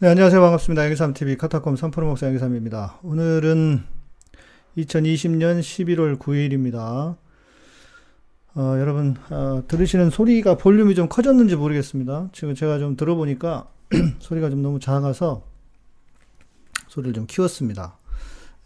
[0.00, 0.40] 네, 안녕하세요.
[0.40, 0.84] 반갑습니다.
[0.84, 3.00] 양기삼TV 카타콤 3프로 목사 양기삼입니다.
[3.02, 3.82] 오늘은
[4.76, 7.16] 2020년 11월 9일입니다.
[8.54, 12.28] 어, 여러분, 어, 들으시는 소리가 볼륨이 좀 커졌는지 모르겠습니다.
[12.32, 13.68] 지금 제가 좀 들어보니까
[14.20, 15.42] 소리가 좀 너무 작아서
[16.86, 17.98] 소리를 좀 키웠습니다.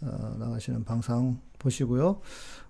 [0.03, 2.21] 어, 나가시는 방송 보시고요.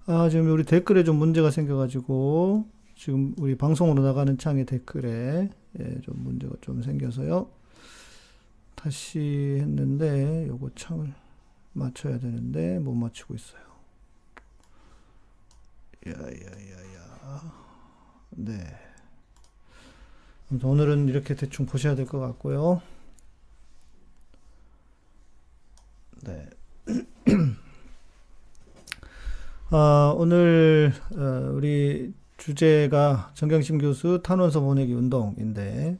[0.07, 5.51] 아, 지금 우리 댓글에 좀 문제가 생겨가지고 지금 우리 방송으로 나가는 창의 댓글에
[5.81, 7.62] 예, 좀 문제가 좀 생겨서요.
[8.83, 11.13] 다시 했는데 요거 창을
[11.73, 13.63] 맞춰야 되는데 못 맞추고 있어요.
[16.05, 17.53] 야야야야.
[18.31, 18.59] 네.
[20.51, 22.83] 아무튼 오늘은 이렇게 대충 보셔야 될 것 같고요.
[26.25, 26.49] 네.
[29.71, 35.99] 아, 오늘 어, 우리 주제가 정경심 교수 탄원서 보내기 운동인데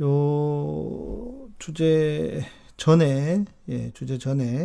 [0.00, 2.42] 요 주제
[2.76, 4.64] 전에 예, 주제 전에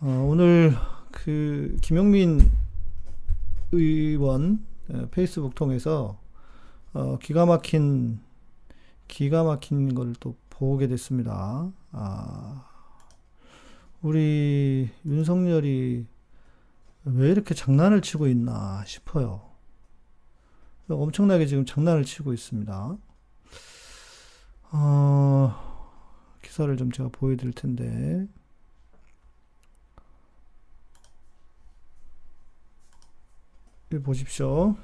[0.00, 0.74] 어, 오늘
[1.10, 2.50] 그 김용민
[3.72, 6.18] 의원 어, 페이스북 통해서
[6.92, 8.20] 어, 기가 막힌
[9.08, 11.72] 기가 막힌 걸 또 보게 됐습니다.
[11.92, 12.66] 아,
[14.02, 16.06] 우리 윤석열이
[17.04, 19.40] 왜 이렇게 장난을 치고 있나 싶어요.
[20.90, 22.98] 엄청나게 지금 장난을 치고 있습니다.
[24.72, 25.54] 어,
[26.42, 28.26] 기사를 좀 제가 보여드릴 텐데.
[34.04, 34.76] 보십시오.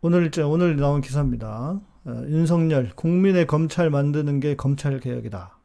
[0.00, 1.80] 오늘, 오늘 나온 기사입니다.
[2.04, 5.56] 어, 윤석열, 국민의 검찰 만드는 게 검찰 개혁이다.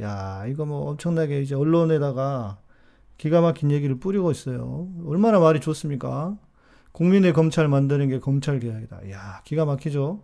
[0.00, 2.58] 야, 이거 뭐 엄청나게 이제 언론에다가
[3.18, 4.88] 기가 막힌 얘기를 뿌리고 있어요.
[5.06, 6.36] 얼마나 말이 좋습니까?
[6.94, 9.10] 국민의 검찰 만드는 게 검찰 개혁이다.
[9.10, 10.22] 야, 기가 막히죠?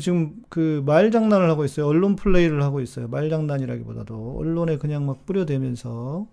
[0.00, 1.86] 지금 그 말장난을 하고 있어요.
[1.86, 3.06] 언론 플레이를 하고 있어요.
[3.06, 6.26] 말장난이라기보다도 언론에 그냥 막 뿌려대면서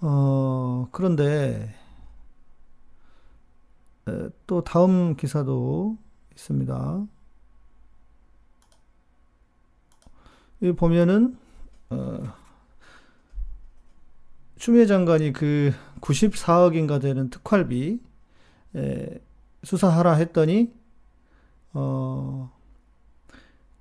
[0.00, 1.74] 어, 그런데
[4.48, 5.96] 또 다음 기사도
[6.32, 7.06] 있습니다.
[10.62, 11.38] 여기 보면은
[11.90, 12.34] 어,
[14.56, 18.00] 추미애 장관이 그 94억인가 되는 특활비
[18.76, 19.20] 에,
[19.62, 20.72] 수사하라 했더니
[21.72, 22.52] 어,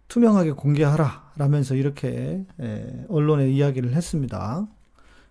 [0.08, 4.68] 투명하게 공개하라 라면서 이렇게 에, 언론에 이야기를 했습니다.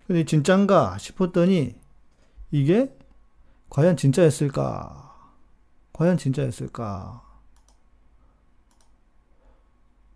[0.07, 1.75] 근데 진짠가 싶었더니
[2.51, 2.95] 이게
[3.69, 5.31] 과연 진짜였을까?
[5.93, 7.23] 과연 진짜였을까?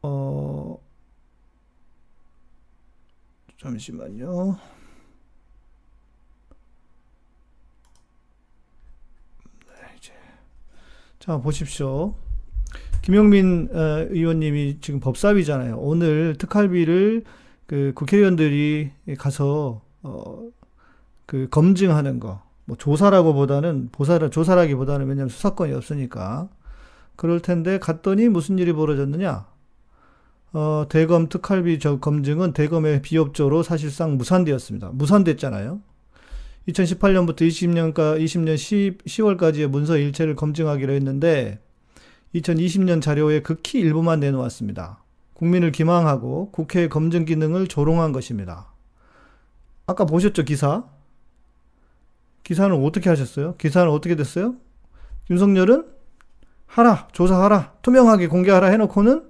[0.02, 0.80] 어,
[3.58, 4.58] 잠시만요.
[9.68, 10.14] 네, 이제.
[11.20, 12.16] 자, 보십시오.
[13.02, 15.78] 김용민 어, 의원님이 지금 법사위잖아요.
[15.78, 17.26] 오늘 특활비를
[17.66, 20.48] 그 국회의원들이 가서 어,
[21.26, 26.48] 그 검증하는 거, 뭐 조사라고 보다는 보사라 조사라기보다는 왜냐하면 수사권이 없으니까
[27.18, 29.46] 그럴 텐데 갔더니 무슨 일이 벌어졌느냐?
[30.54, 34.92] 어, 대검 특활비 저 검증은 대검의 비협조로 사실상 무산되었습니다.
[34.94, 35.82] 무산됐잖아요.
[36.68, 41.60] 2018년부터 20년까 20년 10, 10월까지의 문서 일체를 검증하기로 했는데
[42.36, 45.04] 2020년 자료에 극히 일부만 내놓았습니다.
[45.34, 48.72] 국민을 기망하고 국회 검증 기능을 조롱한 것입니다.
[49.88, 50.84] 아까 보셨죠, 기사?
[52.44, 53.56] 기사는 어떻게 하셨어요?
[53.56, 54.56] 기사는 어떻게 됐어요?
[55.30, 55.86] 윤석열은
[56.68, 59.24] 하라, 조사하라, 투명하게 공개하라 해놓고는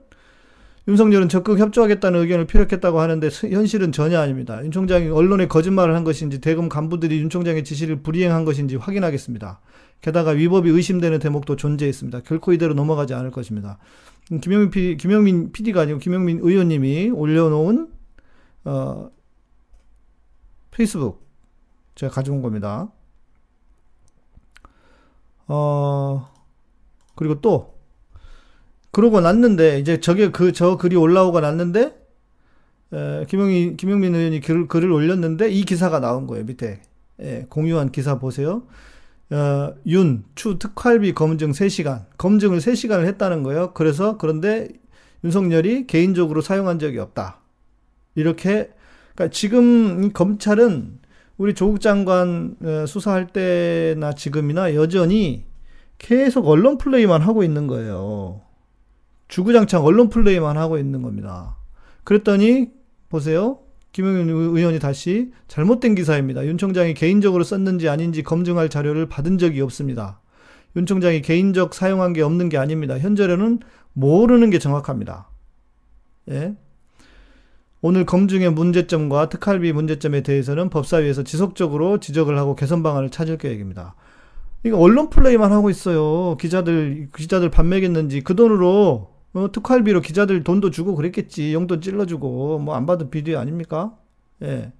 [0.89, 4.63] 윤석열은 적극 협조하겠다는 의견을 피력했다고 하는데 현실은 전혀 아닙니다.
[4.63, 9.59] 윤 총장이 언론에 거짓말을 한 것인지 대검 간부들이 윤 총장의 지시를 불이행한 것인지 확인하겠습니다.
[10.01, 12.21] 게다가 위법이 의심되는 대목도 존재했습니다.
[12.21, 13.77] 결코 이대로 넘어가지 않을 것입니다.
[14.41, 17.87] 김영민 PD, 김영민 PD가 아니고 김영민 의원님이 올려놓은
[18.65, 19.11] 어,
[20.71, 21.23] 페이스북
[21.93, 22.89] 제가 가져온 겁니다.
[25.47, 26.31] 어,
[27.13, 27.78] 그리고 또
[28.91, 31.95] 그러고 났는데 이제 저게 그 저 글이 올라오고 났는데
[32.93, 36.81] 에, 김영민 김영민 의원이 글, 글을 올렸는데 이 기사가 나온 거예요 밑에
[37.21, 38.63] 예, 공유한 기사 보세요.
[39.31, 42.05] 어, 윤, 추 특활비 검증 3시간.
[42.17, 43.73] 검증을 3시간을 했다는 거예요.
[43.73, 44.69] 그래서, 그런데
[45.23, 47.39] 윤석열이 개인적으로 사용한 적이 없다.
[48.15, 48.71] 이렇게,
[49.13, 50.99] 그러니까 지금 검찰은
[51.37, 55.45] 우리 조국 장관 어, 수사할 때나 지금이나 여전히
[55.97, 58.41] 계속 언론 플레이만 하고 있는 거예요.
[59.29, 61.55] 주구장창 언론 플레이만 하고 있는 겁니다.
[62.03, 62.71] 그랬더니
[63.07, 63.59] 보세요.
[63.91, 66.45] 김영윤 의원이 다시 잘못된 기사입니다.
[66.45, 70.19] 윤 총장이 개인적으로 썼는지 아닌지 검증할 자료를 받은 적이 없습니다.
[70.75, 72.99] 윤 총장이 개인적 사용한 게 없는 게 아닙니다.
[72.99, 73.59] 현재로는
[73.93, 75.29] 모르는 게 정확합니다.
[76.29, 76.55] 예.
[77.81, 83.95] 오늘 검증의 문제점과 특활비 문제점에 대해서는 법사위에서 지속적으로 지적을 하고 개선 방안을 찾을 계획입니다.
[84.63, 86.35] 이거 언론 플레이만 하고 있어요.
[86.37, 91.53] 기자들 기자들 밥 먹였는지 그 돈으로 어, 특활비로 기자들 돈도 주고 그랬겠지.
[91.53, 93.95] 용돈 찔러주고 뭐 안 받은 비디오 아닙니까?
[94.41, 94.71] 예.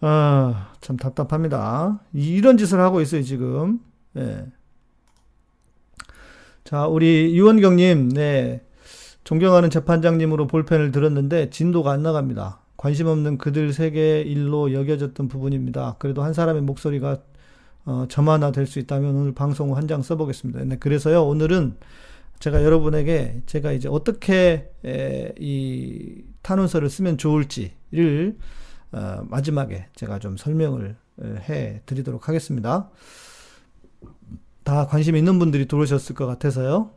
[0.00, 2.00] 아, 참 답답합니다.
[2.12, 3.80] 이런 짓을 하고 있어요, 지금.
[4.16, 4.46] 예.
[6.64, 8.62] 자, 우리 유원경님, 네.
[9.24, 12.60] 존경하는 재판장님으로 볼펜을 들었는데 진도가 안 나갑니다.
[12.76, 15.96] 관심 없는 그들 세계 일로 여겨졌던 부분입니다.
[15.98, 17.18] 그래도 한 사람의 목소리가
[17.86, 20.64] 어, 점 하나 될수 있다면 오늘 방송 한 장 써보겠습니다.
[20.64, 21.76] 네, 그래서요, 오늘은
[22.38, 28.36] 제가 여러분에게 제가 이제 어떻게 에, 이 탄원서를 쓰면 좋을지를
[28.92, 30.96] 어, 마지막에 제가 좀 설명을
[31.48, 32.90] 해 드리도록 하겠습니다.
[34.64, 36.90] 다 관심 있는 분들이 들어오셨을 것 같아서요.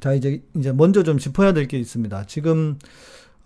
[0.00, 2.24] 자, 이제, 이제 먼저 좀 짚어야 될 게 있습니다.
[2.26, 2.78] 지금,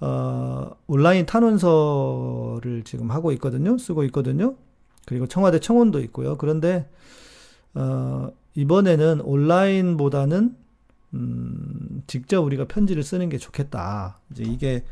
[0.01, 3.77] 어, 온라인 탄원서를 지금 하고 있거든요.
[3.79, 4.57] 쓰고 있거든요.
[5.07, 6.37] 그리고 청와대 청원도 있고요.
[6.39, 6.89] 그런데,
[7.75, 10.57] 어, 이번에는 온라인보다는,
[11.15, 14.21] 음, 직접 우리가 편지를 쓰는 게 좋겠다.
[14.31, 14.85] 이제 이게,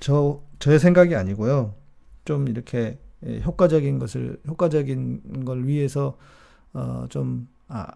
[0.00, 1.74] 저, 저의 생각이 아니고요.
[2.24, 6.16] 좀 이렇게 예, 효과적인 것을, 효과적인 걸 위해서,
[6.72, 7.86] 어, 좀, 아,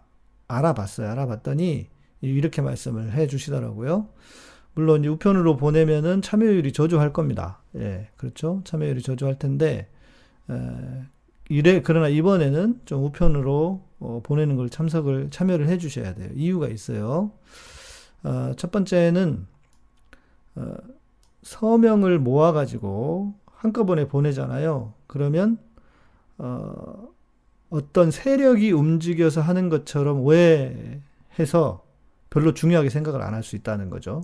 [0.49, 1.11] 알아봤어요.
[1.11, 1.89] 알아봤더니
[2.21, 4.09] 이렇게 말씀을 해 주시더라고요.
[4.75, 7.61] 물론 우편으로 보내면은 참여율이 저조할 겁니다.
[7.77, 8.61] 예, 그렇죠.
[8.65, 9.89] 참여율이 저조할 텐데,
[10.51, 10.55] 에,
[11.49, 16.31] 이래, 그러나 이번에는 좀 우편으로 어, 보내는 걸 참석을, 참여를 해 주셔야 돼요.
[16.35, 17.33] 이유가 있어요.
[18.25, 19.47] 어, 첫 번째는,
[20.57, 20.75] 어,
[21.43, 24.95] 서명을 모아가지고 한꺼번에 보내잖아요.
[25.07, 25.59] 그러면,
[26.39, 27.09] 어,
[27.71, 31.85] 어떤 세력이 움직여서 하는 것처럼 오해해서
[32.31, 34.23] 별로 중요하게 생각을 안 할 수 있다는 거죠.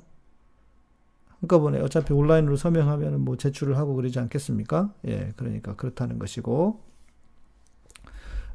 [1.40, 4.94] 한꺼번에 어차피 온라인으로 서명하면 뭐 제출을 하고 그러지 않겠습니까?
[5.08, 6.80] 예, 그러니까 그렇다는 것이고.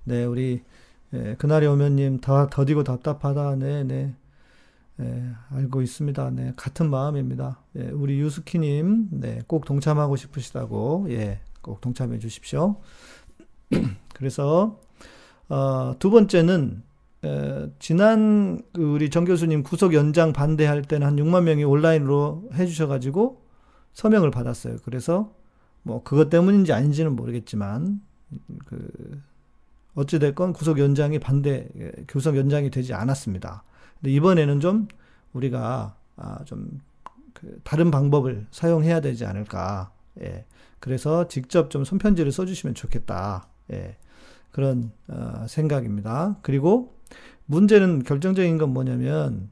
[0.05, 0.63] 네, 우리,
[1.13, 3.55] 예, 그날이 오면 님, 다 더디고 답답하다.
[3.55, 4.15] 네, 네.
[4.99, 6.31] 예, 알고 있습니다.
[6.31, 7.61] 네, 같은 마음입니다.
[7.77, 12.77] 예, 우리 유스키 님, 네, 꼭 동참하고 싶으시다고, 예, 꼭 동참해 주십시오.
[14.13, 14.79] 그래서
[15.49, 16.83] 어, 두 번째는
[17.23, 23.41] 에, 지난 그 우리 정 교수님 구속 연장 반대할 때는 한 6만 명이 온라인으로 해주셔가지고
[23.93, 24.77] 서명을 받았어요.
[24.83, 25.33] 그래서
[25.83, 28.01] 뭐 그것 때문인지 아닌지는 모르겠지만
[28.65, 29.21] 그
[29.97, 31.67] 어찌 됐건 구속 연장이 반대
[32.07, 33.63] 구속 연장이 되지 않았습니다.
[33.99, 34.87] 근데 이번에는 좀
[35.33, 36.79] 우리가 아, 좀
[37.39, 39.91] 그 다른 방법을 사용해야 되지 않을까.
[40.21, 40.45] 예.
[40.79, 43.47] 그래서 직접 좀 손편지를 써주시면 좋겠다.
[43.73, 43.95] 예.
[44.51, 46.37] 그런 어, 생각입니다.
[46.41, 46.95] 그리고
[47.45, 49.51] 문제는 결정적인 건 뭐냐면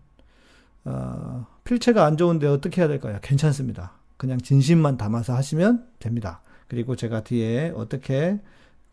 [0.83, 3.19] 어, 필체가 안 좋은데 어떻게 해야 될까요?
[3.21, 3.91] 괜찮습니다.
[4.18, 6.41] 그냥 진심만 담아서 하시면 됩니다.
[6.68, 8.39] 그리고 제가 뒤에 어떻게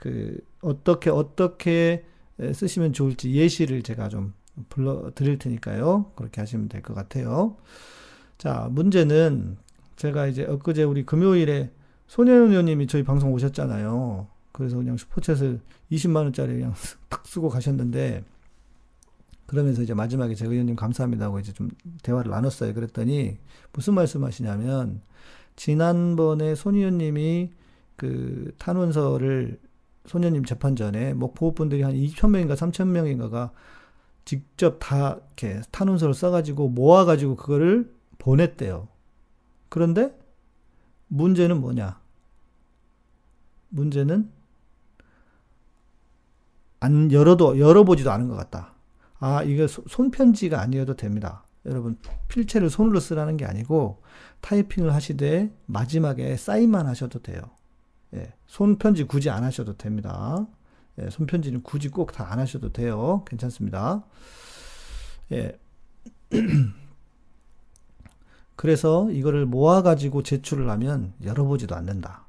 [0.03, 2.05] 그 어떻게 어떻게
[2.41, 4.35] 쓰시면 좋을지 예시를 제가 좀
[4.69, 6.11] 불러 드릴 테니까요.
[6.17, 7.57] 그렇게 하시면 될 것 같아요.
[8.37, 9.59] 자, 문제는
[9.95, 11.71] 제가 이제 엊그제 우리 금요일에
[12.09, 14.27] 손혜원 의원님이 저희 방송 오셨잖아요.
[14.51, 15.61] 그래서 그냥 슈퍼챗을
[15.93, 16.75] 20만 원짜리 그냥
[17.09, 18.25] 탁 쓰고 가셨는데
[19.47, 21.71] 그러면서 이제 마지막에 제가 의원님 감사합니다 하고 이제 좀
[22.03, 22.75] 대화를 나눴어요.
[22.75, 23.39] 그랬더니
[23.73, 25.01] 무슨 말씀 하시냐면
[25.55, 27.51] 지난번에 손 의원님이
[27.95, 29.61] 그 탄원서를
[30.07, 33.53] 손 의원님 재판 전에 뭐 보호분들이 한 2천 명인가 3천 명인가가
[34.25, 38.89] 직접 다 이렇게 탄원서를 써가지고 모아가지고 그거를 보냈대요.
[39.69, 40.17] 그런데
[41.09, 42.01] 문제는 뭐냐?
[43.69, 44.31] 문제는
[46.81, 48.75] 안 열어도 열어보지도 않은 것 같다.
[49.19, 51.45] 아 이게 손편지가 아니어도 됩니다.
[51.65, 51.97] 여러분
[52.29, 54.03] 필체를 손으로 쓰라는 게 아니고
[54.41, 57.41] 타이핑을 하시되 마지막에 사인만 하셔도 돼요.
[58.15, 60.47] 예, 손편지 굳이 안 하셔도 됩니다.
[61.01, 63.25] 예, 손편지는 굳이 꼭 다 안 하셔도 돼요.
[63.27, 64.05] 괜찮습니다.
[65.33, 65.59] 예.
[68.57, 72.27] 그래서 이거를 모아가지고 제출을 하면 열어보지도 않는다.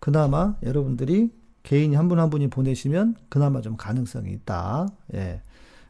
[0.00, 1.32] 그나마 여러분들이
[1.64, 4.86] 개인이 한 분 한 분이 보내시면 그나마 좀 가능성이 있다.
[5.14, 5.42] 예.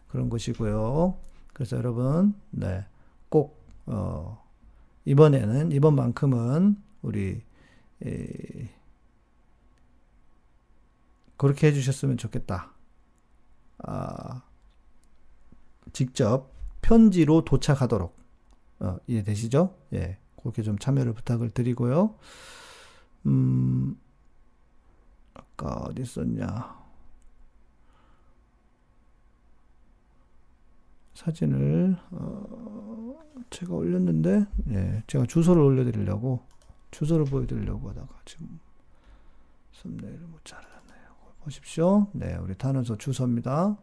[0.08, 1.14] 그런 것이고요.
[1.52, 2.84] 그래서 여러분, 네.
[3.28, 4.42] 꼭, 어,
[5.04, 7.42] 이번에는, 이번만큼은 우리,
[8.04, 8.68] 에,
[11.38, 12.72] 그렇게 해주셨으면 좋겠다.
[13.78, 14.42] 아,
[15.92, 16.52] 직접
[16.82, 18.18] 편지로 도착하도록
[18.80, 19.76] 어, 이해되시죠?
[19.94, 22.16] 예, 그렇게 좀 참여를 부탁을 드리고요.
[23.26, 23.98] 음,
[25.34, 26.76] 아까 어디 있었냐?
[31.14, 33.18] 사진을 어,
[33.50, 36.46] 제가 올렸는데, 예, 제가 주소를 올려드리려고
[36.90, 38.60] 주소를 보여드리려고 하다가 지금
[39.72, 40.77] 썸네일을 못 잘라.
[41.48, 42.08] 보십시오.
[42.12, 43.76] 네, 우리 탄원서 주소입니다.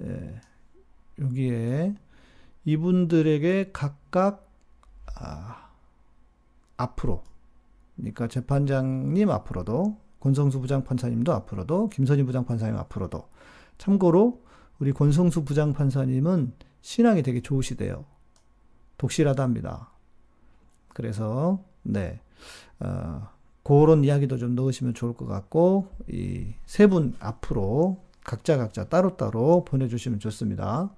[0.00, 0.40] 예,
[1.18, 1.94] 여기에
[2.64, 4.48] 이분들에게 각각
[5.16, 5.70] 아,
[6.76, 7.24] 앞으로
[7.96, 13.28] 그러니까 재판장님 앞으로도 권성수 부장판사님도 앞으로도 김선희 부장판사님 앞으로도
[13.76, 14.42] 참고로
[14.78, 18.04] 우리 권성수 부장판사님은 신앙이 되게 좋으시대요.
[18.96, 19.90] 독실하답니다.
[20.94, 22.20] 그래서 네
[22.80, 23.28] 어,
[23.68, 30.18] 그런 이야기도 좀 넣으시면 좋을 것 같고 이 세 분 앞으로 각자 각자 따로따로 보내주시면
[30.20, 30.90] 좋습니다.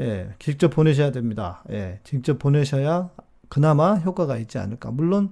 [0.00, 1.64] 예, 직접 보내셔야 됩니다.
[1.70, 3.10] 예, 직접 보내셔야
[3.48, 4.90] 그나마 효과가 있지 않을까.
[4.90, 5.30] 물론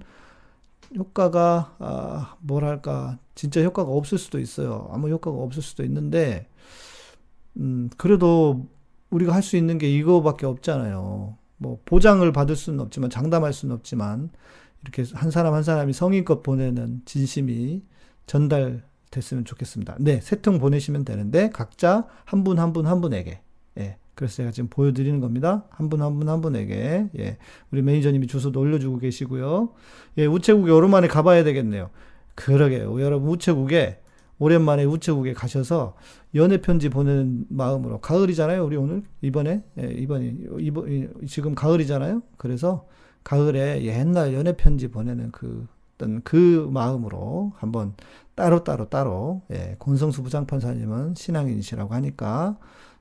[0.97, 4.89] 효과가 아, 뭐랄까 진짜 효과가 없을 수도 있어요.
[4.91, 6.47] 아무 효과가 없을 수도 있는데
[7.57, 8.67] 음, 그래도
[9.09, 11.37] 우리가 할 수 있는 게 이거밖에 없잖아요.
[11.57, 14.29] 뭐 보장을 받을 수는 없지만 장담할 수는 없지만
[14.85, 17.83] 이렇게 한 사람 한 사람이 성의껏 보내는 진심이
[18.27, 19.97] 전달됐으면 좋겠습니다.
[19.99, 23.41] 네, 세 통 보내시면 되는데 각자 한 분 한 분 한 분에게
[23.79, 23.97] 예.
[24.15, 25.65] 그래서 제가 지금 보여드리는 겁니다.
[25.71, 27.37] 한 분 한 분 한 분에게 예.
[27.71, 29.73] 우리 매니저님이 주소도 올려주고 계시고요.
[30.19, 31.89] 예, 우체국에 오랜만에 가봐야 되겠네요.
[32.35, 33.01] 그러게요.
[33.01, 33.99] 여러분 우체국에
[34.37, 35.95] 오랜만에 우체국에 가셔서
[36.35, 38.65] 연애 편지 보내는 마음으로 가을이잖아요.
[38.65, 42.21] 우리 오늘 이번에 예, 이번이 이번 지금 가을이잖아요.
[42.37, 42.87] 그래서
[43.25, 47.93] 가을에 옛날 연애 편지 보내는 그 어떤 그 마음으로 한번
[48.35, 52.57] 따로 따로 따로 예, 권성수 부장판사님은 신앙인이시라고 하니까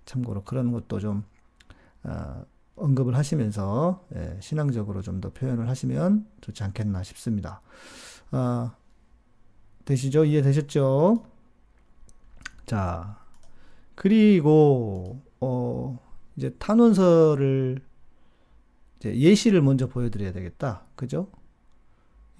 [0.07, 1.23] 참고로 그런 것도 좀
[2.03, 2.45] 어,
[2.77, 7.61] 언급을 하시면서 예, 신앙적으로 좀 더 표현을 하시면 좋지 않겠나 싶습니다.
[8.33, 8.73] 어,
[9.85, 10.25] 되시죠?
[10.25, 11.25] 이해되셨죠?
[12.67, 13.19] 자,
[13.95, 15.99] 그리고, 어,
[16.37, 17.83] 이제 탄원서를,
[19.13, 20.85] 예시를 먼저 보여드려야 되겠다.
[20.95, 21.29] 그죠?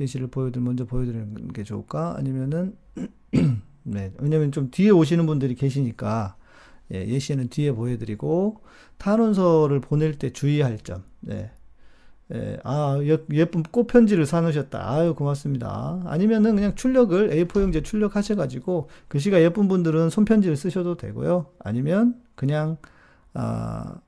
[0.01, 2.17] 예시를 보여드, 먼저 보여드리는 게 좋을까?
[2.17, 2.77] 아니면은,
[3.85, 4.13] 네.
[4.19, 6.37] 왜냐면 좀 뒤에 오시는 분들이 계시니까,
[6.93, 8.61] 예, 예시는 뒤에 보여드리고,
[8.99, 11.51] 탄원서를 보낼 때 주의할 점, 네.
[12.33, 14.91] 예, 아, 예, 쁜 꽃편지를 사놓으셨다.
[14.91, 16.03] 아유, 고맙습니다.
[16.07, 21.47] 아니면은 그냥 출력을 A4용지에 출력하셔가지고, 글씨가 예쁜 분들은 손편지를 쓰셔도 되고요.
[21.59, 22.79] 아니면 그냥,
[23.35, 24.01] 아,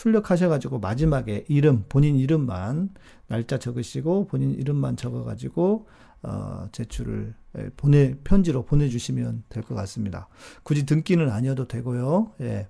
[0.00, 2.88] 출력하셔가지고 마지막에 이름, 본인 이름만,
[3.26, 5.86] 날짜 적으시고, 본인 이름만 적어가지고,
[6.22, 10.28] 어, 제출을, 예, 보내, 편지로 보내주시면 될 것 같습니다.
[10.62, 12.32] 굳이 등기는 아니어도 되고요.
[12.40, 12.68] 예.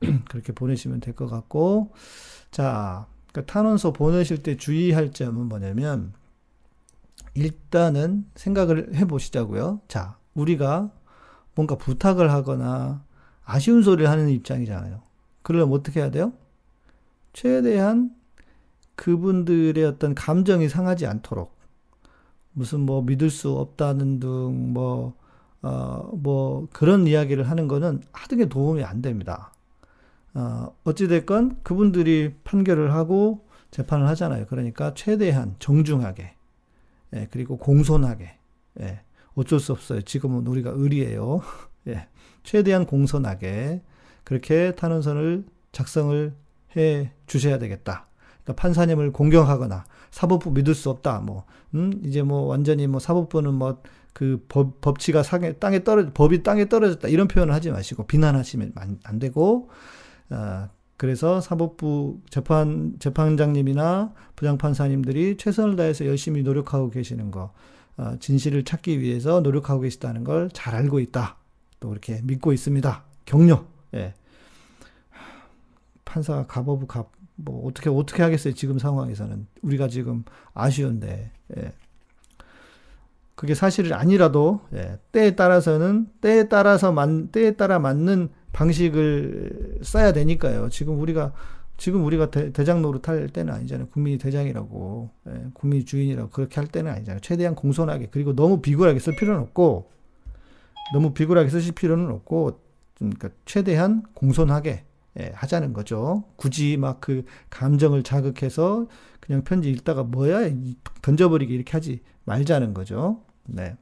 [0.28, 1.92] 그렇게 보내시면 될 것 같고,
[2.50, 6.12] 자, 그러니까 탄원서 보내실 때 주의할 점은 뭐냐면
[7.34, 9.80] 일단은 생각을 해 보시자고요.
[9.86, 10.90] 자, 우리가
[11.54, 13.04] 뭔가 부탁을 하거나
[13.44, 15.02] 아쉬운 소리를 하는 입장이잖아요.
[15.42, 16.32] 그러려면 어떻게 해야 돼요?
[17.38, 18.10] 최대한
[18.96, 21.56] 그분들의 어떤 감정이 상하지 않도록
[22.50, 25.14] 무슨 뭐 믿을 수 없다는 등 뭐,
[25.62, 29.52] 어, 뭐 그런 이야기를 하는 거는 하등에 도움이 안 됩니다.
[30.34, 34.46] 어, 어찌됐건 그분들이 판결을 하고 재판을 하잖아요.
[34.46, 36.34] 그러니까 최대한 정중하게,
[37.14, 38.36] 예, 그리고 공손하게,
[38.80, 39.00] 예,
[39.36, 40.02] 어쩔 수 없어요.
[40.02, 41.42] 지금은 우리가 의리예요.
[41.86, 42.08] 예,
[42.42, 43.84] 최대한 공손하게
[44.24, 46.34] 그렇게 탄원서를 작성을
[46.76, 48.06] 해 주셔야 되겠다.
[48.44, 51.20] 그러니까 판사님을 공경하거나 사법부 믿을 수 없다.
[51.20, 51.44] 뭐,
[51.74, 53.82] 음, 이제 뭐 완전히 뭐 사법부는 뭐
[54.18, 57.06] 그 법, 법치가 상에, 땅에 떨어, 법이 땅에 떨어졌다.
[57.06, 59.70] 이런 표현을 하지 마시고 비난하시면 안, 안 되고,
[60.30, 67.52] 아, 그래서 사법부 재판 재판장님이나 부장판사님들이 최선을 다해서 열심히 노력하고 계시는 거,
[67.96, 71.36] 어, 진실을 찾기 위해서 노력하고 계시다는 걸 잘 알고 있다.
[71.78, 73.04] 또 이렇게 믿고 있습니다.
[73.24, 73.64] 격려.
[73.94, 74.14] 예.
[76.08, 80.24] 판사가 갑오브 갑, 뭐 어떻게 어떻게 하겠어요 지금 상황에서는 우리가 지금
[80.54, 81.72] 아쉬운데 예.
[83.34, 84.98] 그게 사실이 아니라도 예.
[85.12, 90.68] 때에 따라서는 때에 따라서 만 때에 따라 맞는 방식을 써야 되니까요.
[90.70, 91.32] 지금 우리가
[91.76, 93.88] 지금 우리가 대, 장 노릇할 때는 아니잖아요.
[93.88, 97.20] 국민이 대장이라고 예, 국민이 주인이라고 그렇게 할 때는 아니잖아요.
[97.20, 99.90] 최대한 공손하게 그리고 너무 비굴하게 쓸 필요는 없고
[100.92, 102.58] 너무 비굴하게 쓰실 필요는 없고
[102.98, 104.87] 그러니까 최대한 공손하게
[105.18, 106.24] 예, 하자는 거죠.
[106.36, 108.86] 굳이 막 그 감정을 자극해서
[109.20, 110.50] 그냥 편지 읽다가 뭐야
[111.02, 113.22] 던져버리게 이렇게 하지 말자는 거죠.
[113.44, 113.76] 네.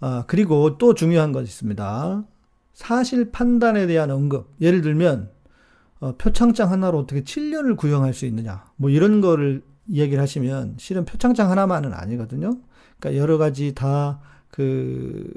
[0.00, 2.24] 아, 그리고 또 중요한 것이 있습니다.
[2.72, 4.54] 사실 판단에 대한 언급.
[4.60, 5.30] 예를 들면,
[6.00, 8.64] 어, 표창장 하나로 어떻게 7년을 구형할 수 있느냐.
[8.76, 12.58] 뭐 이런 거를 이야기를 하시면 실은 표창장 하나만은 아니거든요.
[12.98, 15.32] 그러니까 여러 가지 다 그,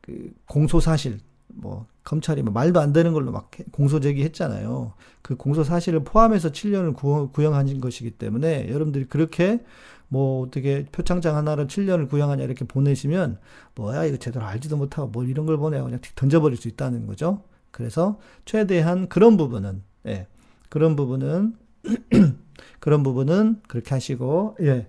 [0.00, 1.18] 그 공소 사실,
[1.60, 4.92] 뭐 검찰이 뭐 말도 안 되는 걸로 막 공소 제기했잖아요.
[5.22, 9.60] 그 공소 사실을 포함해서 7년을 구, 구형한 것이기 때문에 여러분들이 그렇게
[10.08, 13.38] 뭐 어떻게 표창장 하나로 7년을 구형하냐 이렇게 보내시면
[13.74, 17.42] 뭐야 이거 제대로 알지도 못하고 뭘 이런 걸 보내요 그냥 던져버릴 수 있다는 거죠.
[17.70, 20.26] 그래서 최대한 그런 부분은 예
[20.68, 21.54] 그런 부분은
[22.80, 24.86] 그런 부분은 그렇게 하시고 예.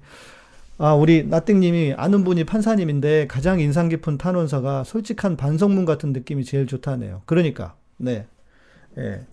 [0.82, 6.68] 아, 우리 나띵님이 아는 분이 판사님인데 가장 인상 깊은 탄원서가 솔직한 반성문 같은 느낌이 제일
[6.68, 7.24] 좋다네요.
[7.26, 8.26] 그러니까, 네.
[8.98, 9.28] 예.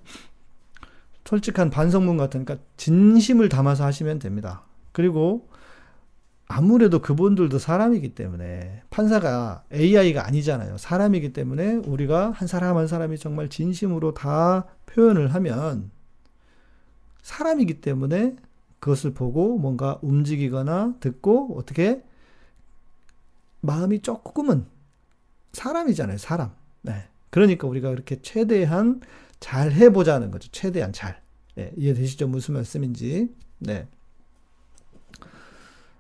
[1.25, 4.65] 솔직한 반성문 같은, 그러니까 진심을 담아서 하시면 됩니다.
[4.91, 5.49] 그리고
[6.49, 10.79] 아무래도 그분들도 사람이기 때문에 판사가 AI가 아니잖아요.
[10.79, 15.93] 사람이기 때문에 우리가 한 사람 한 사람이 정말 진심으로 다 표현을 하면
[17.23, 18.35] 사람이기 때문에
[18.87, 22.05] 그것을 보고 뭔가 움직이거나 듣고 어떻게
[23.61, 24.65] 마음이 조금은
[25.53, 26.19] 사람이잖아요.
[26.19, 26.53] 사람.
[26.83, 27.09] 네.
[27.31, 29.01] 그러니까 우리가 이렇게 최대한
[29.41, 30.49] 잘 해보자는 거죠.
[30.53, 31.21] 최대한 잘.
[31.57, 31.73] 네.
[31.77, 32.29] 이해되시죠?
[32.29, 33.35] 무슨 말씀인지.
[33.59, 33.89] 네.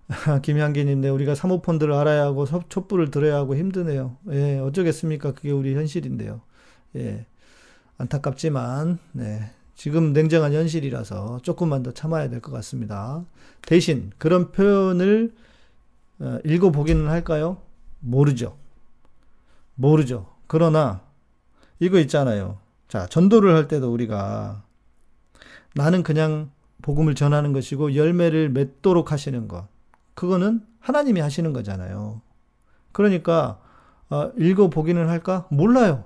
[0.42, 4.16] 김향기님, 네, 우리가 사모펀드를 알아야 하고 촛불을 들어야 하고 힘드네요.
[4.30, 5.32] 예, 어쩌겠습니까?
[5.32, 6.40] 그게 우리 현실인데요.
[6.94, 7.26] 예,
[7.98, 13.24] 안타깝지만, 네, 지금 냉정한 현실이라서 조금만 더 참아야 될 것 같습니다.
[13.62, 15.32] 대신 그런 표현을
[16.18, 17.58] 어, 읽어보기는 할까요?
[18.00, 18.56] 모르죠.
[19.74, 20.26] 모르죠.
[20.46, 21.02] 그러나
[21.78, 22.58] 이거 있잖아요.
[22.88, 24.62] 자, 전도를 할 때도 우리가
[25.74, 29.68] 나는 그냥 복음을 전하는 것이고 열매를 맺도록 하시는 것.
[30.14, 32.22] 그거는 하나님이 하시는 거잖아요.
[32.92, 33.60] 그러니까
[34.08, 35.46] 어, 읽어보기는 할까?
[35.50, 36.04] 몰라요.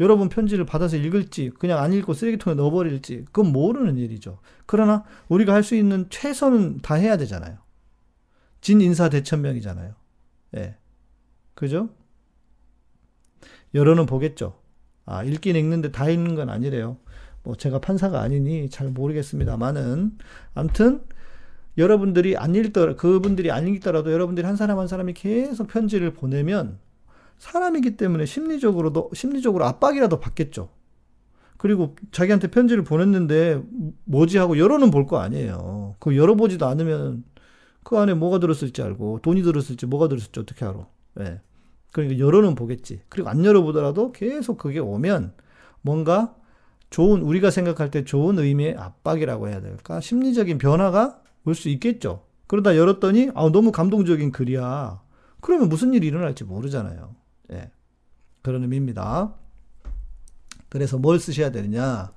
[0.00, 4.38] 여러분 편지를 받아서 읽을지 그냥 안 읽고 쓰레기통에 넣어버릴지 그건 모르는 일이죠.
[4.66, 7.58] 그러나 우리가 할 수 있는 최선은 다 해야 되잖아요.
[8.62, 9.94] 진인사 대천명이잖아요.
[10.56, 10.76] 예.
[11.54, 11.90] 그죠?
[13.74, 14.58] 여론은 보겠죠.
[15.04, 16.96] 아, 읽긴 읽는데 다 읽는 건 아니래요.
[17.42, 20.18] 뭐 제가 판사가 아니니 잘 모르겠습니다만은
[20.54, 21.02] 아무튼
[21.78, 26.78] 여러분들이 안 읽더라 그분들이 안 읽더라도 여러분들이 한 사람 한 사람이 계속 편지를 보내면
[27.40, 30.68] 사람이기 때문에 심리적으로도 심리적으로 압박이라도 받겠죠.
[31.56, 33.62] 그리고 자기한테 편지를 보냈는데
[34.04, 35.96] 뭐지 하고 열어는 볼 거 아니에요.
[35.98, 37.24] 그 열어보지도 않으면
[37.82, 40.86] 그 안에 뭐가 들었을지 알고 돈이 들었을지 뭐가 들었을지 어떻게 알아?
[41.20, 41.40] 예.
[41.92, 43.00] 그러니까 열어는 보겠지.
[43.08, 45.32] 그리고 안 열어보더라도 계속 그게 오면
[45.82, 46.36] 뭔가
[46.90, 50.00] 좋은 우리가 생각할 때 좋은 의미의 압박이라고 해야 될까?
[50.00, 52.26] 심리적인 변화가 올 수 있겠죠.
[52.46, 55.00] 그러다 열었더니 아 너무 감동적인 글이야.
[55.40, 57.14] 그러면 무슨 일이 일어날지 모르잖아요.
[58.40, 58.42] 예.
[58.42, 59.34] 그런 의미입니다.
[60.68, 62.12] 그래서 뭘 쓰셔야 되느냐?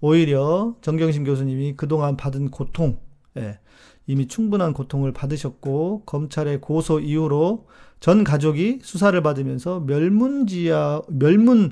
[0.00, 3.00] 오히려 정경심 교수님이 그동안 받은 고통,
[3.38, 3.58] 예,
[4.06, 7.66] 이미 충분한 고통을 받으셨고 검찰의 고소 이후로
[8.00, 11.70] 전 가족이 수사를 받으면서 멸문지하 멸문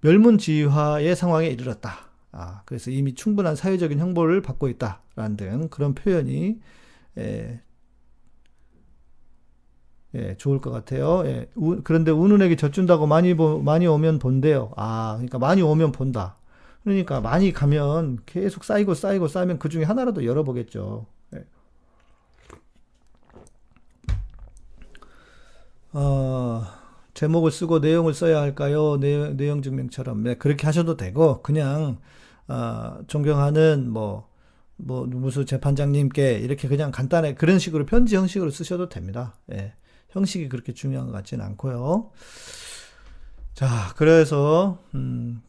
[0.00, 2.08] 멸문지화의 상황에 이르렀다.
[2.32, 6.58] 아, 그래서 이미 충분한 사회적인 형벌을 받고 있다 라는 등 그런 표현이
[7.18, 7.60] 예,
[10.14, 11.22] 예, 좋을 것 같아요.
[11.26, 14.72] 예, 우, 그런데 우는에게 젖준다고 많이 보, 많이 오면 본대요.
[14.76, 16.36] 아, 그러니까 많이 오면 본다.
[16.84, 21.06] 그러니까 많이 가면 계속 쌓이고 쌓이고 쌓이면 그 중에 하나라도 열어보겠죠.
[21.34, 21.44] 예.
[25.92, 26.64] 어,
[27.14, 28.98] 제목을 쓰고 내용을 써야 할까요?
[29.00, 30.22] 내, 내용 증명처럼.
[30.22, 31.98] 네, 그렇게 하셔도 되고, 그냥,
[32.48, 34.28] 어, 존경하는, 뭐,
[34.76, 39.34] 뭐, 무슨 재판장님께 이렇게 그냥 간단하게 그런 식으로 편지 형식으로 쓰셔도 됩니다.
[39.52, 39.72] 예.
[40.14, 42.10] 형식이 그렇게 중요한 것 같지는 않고요.
[43.52, 45.42] 자, 그래서 음,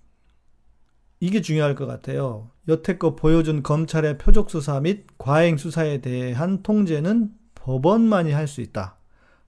[1.19, 2.49] 이게 중요할 것 같아요.
[2.67, 8.97] 여태껏 보여준 검찰의 표적 수사 및 과잉 수사에 대한 통제는 법원만이 할 수 있다.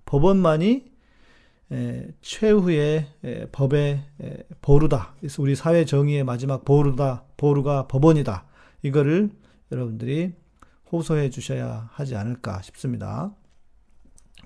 [0.05, 0.85] 법원만이
[1.71, 5.15] 에, 최후의 에, 법의 에, 보루다.
[5.19, 7.25] 그래서 우리 사회 정의의 마지막 보루다.
[7.37, 8.45] 보루가 법원이다.
[8.83, 9.31] 이거를
[9.71, 10.33] 여러분들이
[10.91, 13.35] 호소해 주셔야 하지 않을까 싶습니다.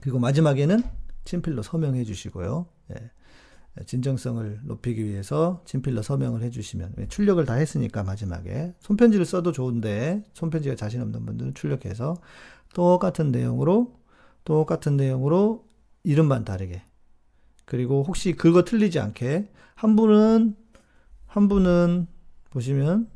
[0.02, 0.84] 그리고 마지막에는
[1.26, 2.66] 친필로 서명해 주시고요.
[2.92, 3.12] 예.
[3.86, 10.76] 진정성을 높이기 위해서 친필로 서명을 해주시면 예, 출력을 다 했으니까 마지막에 손편지를 써도 좋은데 손편지가
[10.76, 12.18] 자신 없는 분들은 출력해서
[12.74, 13.98] 똑같은 내용으로
[14.44, 15.66] 똑같은 내용으로
[16.04, 16.84] 이름만 다르게
[17.66, 20.56] 그리고 혹시 그거 틀리지 않게 한 분은
[21.28, 22.08] 한 분은
[22.50, 23.10] 보시면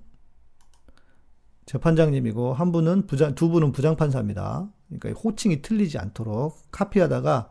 [1.65, 4.69] 재판장님이고 한 분은 부장 두 분은 부장판사입니다.
[4.89, 7.49] 그러니까 호칭이 틀리지 않도록 카피하다가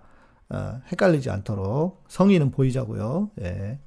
[0.50, 3.30] 어, 헷갈리지 않도록 성의는 보이자고요.
[3.40, 3.78] 예.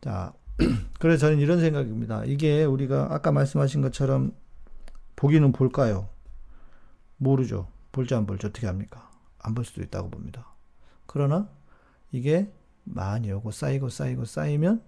[0.00, 0.32] 자,
[1.00, 2.24] 그래서 저는 이런 생각입니다.
[2.24, 4.32] 이게 우리가 아까 말씀하신 것처럼
[5.16, 6.08] 보기는 볼까요?
[7.16, 7.68] 모르죠.
[7.92, 9.10] 볼지 안 볼지 어떻게 합니까?
[9.38, 10.46] 안 볼 수도 있다고 봅니다.
[11.06, 11.48] 그러나
[12.12, 12.52] 이게
[12.84, 14.82] 많이 오고 쌓이고 쌓이고 쌓이면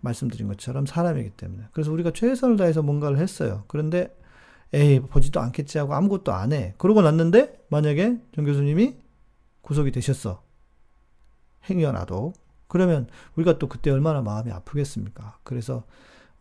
[0.00, 1.64] 말씀드린 것처럼 사람이기 때문에.
[1.72, 3.64] 그래서 우리가 최선을 다해서 뭔가를 했어요.
[3.68, 4.14] 그런데
[4.72, 6.74] 에이 보지도 않겠지 하고 아무것도 안 해.
[6.78, 8.96] 그러고 났는데 만약에 정 교수님이
[9.62, 10.42] 구속이 되셨어.
[11.68, 12.32] 행여나도.
[12.68, 15.38] 그러면 우리가 또 그때 얼마나 마음이 아프겠습니까?
[15.42, 15.84] 그래서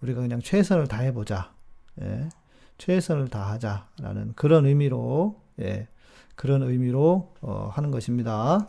[0.01, 1.53] 우리가 그냥 최선을 다해보자.
[2.01, 2.29] 예.
[2.77, 5.87] 최선을 다하자라는 그런 의미로 예.
[6.35, 8.67] 그런 의미로 어, 하는 것입니다.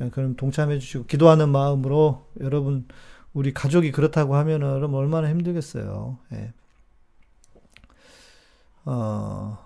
[0.00, 2.86] 예, 그럼 동참해 주시고 기도하는 마음으로 여러분
[3.32, 6.18] 우리 가족이 그렇다고 하면은 얼마나 힘들겠어요.
[6.34, 6.52] 예.
[8.84, 9.58] 어,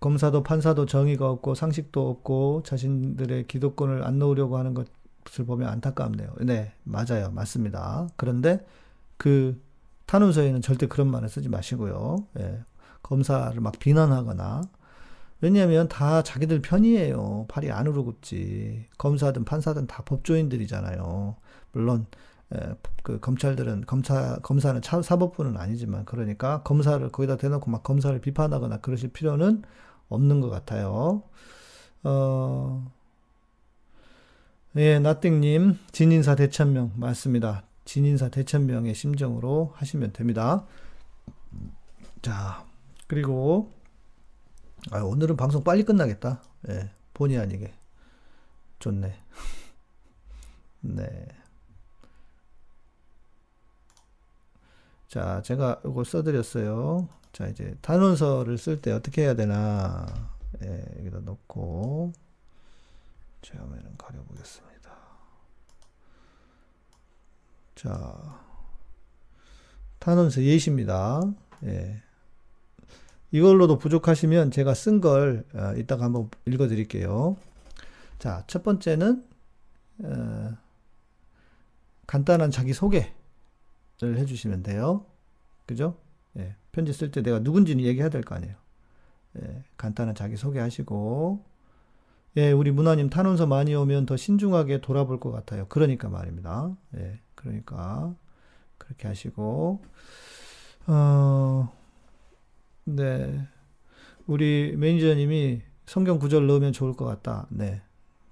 [0.00, 6.34] 검사도 판사도 정의가 없고 상식도 없고 자신들의 기도권을 안 놓으려고 하는 것을 보면 안타깝네요.
[6.40, 7.30] 네, 맞아요.
[7.30, 8.08] 맞습니다.
[8.16, 8.66] 그런데
[9.16, 9.62] 그
[10.06, 12.26] 탄원서에는 절대 그런 말을 쓰지 마시고요.
[12.40, 12.64] 예,
[13.02, 14.62] 검사를 막 비난하거나
[15.40, 17.46] 왜냐하면 다 자기들 편이에요.
[17.48, 18.86] 팔이 안으로 굽지.
[18.98, 21.36] 검사든 판사든 다 법조인들이잖아요.
[21.72, 22.06] 물론
[23.02, 29.12] 그 검찰들은 검사 검사는 차, 사법부는 아니지만 그러니까 검사를 거기다 대놓고 막 검사를 비판하거나 그러실
[29.12, 29.62] 필요는
[30.08, 31.22] 없는 것 같아요.
[32.04, 32.92] 어,
[34.76, 37.64] 예, 나띵님 진인사 대천명 맞습니다.
[37.84, 40.66] 진인사 대천명의 심정으로 하시면 됩니다.
[42.20, 42.64] 자
[43.06, 43.72] 그리고
[44.90, 46.42] 아, 오늘은 방송 빨리 끝나겠다.
[46.68, 47.72] 예, 본의 아니게
[48.78, 49.14] 좋네.
[50.82, 51.28] 네.
[55.12, 57.06] 자, 제가 이거 써드렸어요.
[57.34, 60.06] 자, 이제 단원서를 쓸 때 어떻게 해야 되나.
[60.64, 62.14] 예, 여기다 넣고,
[63.42, 64.90] 제가 화면은 가려보겠습니다.
[67.74, 68.40] 자,
[69.98, 71.20] 탄원서 예시입니다.
[71.64, 72.02] 예.
[73.32, 77.36] 이걸로도 부족하시면 제가 쓴걸 어, 이따가 한번 읽어 드릴게요.
[78.18, 79.28] 자, 첫 번째는,
[80.04, 80.56] 어,
[82.06, 83.12] 간단한 자기소개.
[84.06, 85.06] 해주시면 돼요.
[85.66, 85.96] 그죠?
[86.36, 88.54] 예, 편지 쓸 때 내가 누군지는 얘기해야 될 거 아니에요.
[89.40, 91.44] 예, 간단한 자기소개 하시고,
[92.36, 95.66] 예, 우리 문화님 탄원서 많이 오면 더 신중하게 돌아볼 것 같아요.
[95.68, 96.74] 그러니까 말입니다.
[96.96, 98.14] 예, 그러니까,
[98.78, 99.82] 그렇게 하시고,
[100.86, 101.72] 어,
[102.84, 103.46] 네.
[104.26, 107.46] 우리 매니저님이 성경 구절 넣으면 좋을 것 같다.
[107.50, 107.82] 네.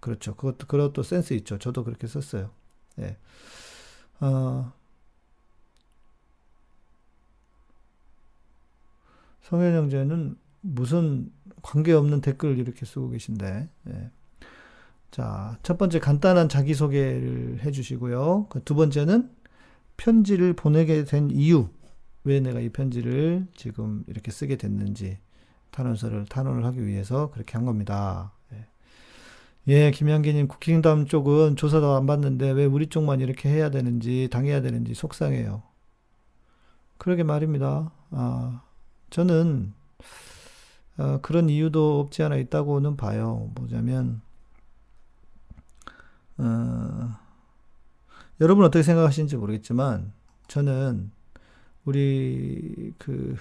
[0.00, 0.34] 그렇죠.
[0.34, 1.58] 그것도, 그것도 센스 있죠.
[1.58, 2.50] 저도 그렇게 썼어요.
[3.00, 3.16] 예.
[4.20, 4.72] 어,
[9.50, 11.28] 성현 형제는 무슨
[11.62, 14.10] 관계없는 댓글을 이렇게 쓰고 계신데, 예.
[15.10, 18.46] 자, 첫 번째 간단한 자기소개를 해주시고요.
[18.48, 19.28] 그두 번째는
[19.96, 21.68] 편지를 보내게 된 이유,
[22.22, 25.18] 왜 내가 이 편지를 지금 이렇게 쓰게 됐는지,
[25.72, 28.32] 탄원서를 탄원을 하기 위해서 그렇게 한 겁니다.
[28.52, 28.66] 예,
[29.66, 34.94] 예 김양기님 국힘담 쪽은 조사도 안 받는데 왜 우리 쪽만 이렇게 해야 되는지, 당해야 되는지
[34.94, 35.64] 속상해요.
[36.98, 37.90] 그러게 말입니다.
[38.12, 38.62] 아,
[39.10, 39.72] 저는
[40.98, 43.50] 어, 그런 이유도 없지 않아 있다고는 봐요.
[43.54, 44.20] 뭐냐면
[46.38, 47.16] 어,
[48.40, 50.12] 여러분 어떻게 생각하시는지 모르겠지만
[50.48, 51.10] 저는
[51.84, 53.36] 우리 그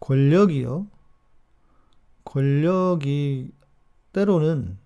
[0.00, 0.86] 권력이요.
[2.24, 3.52] 권력이
[4.12, 4.78] 때로는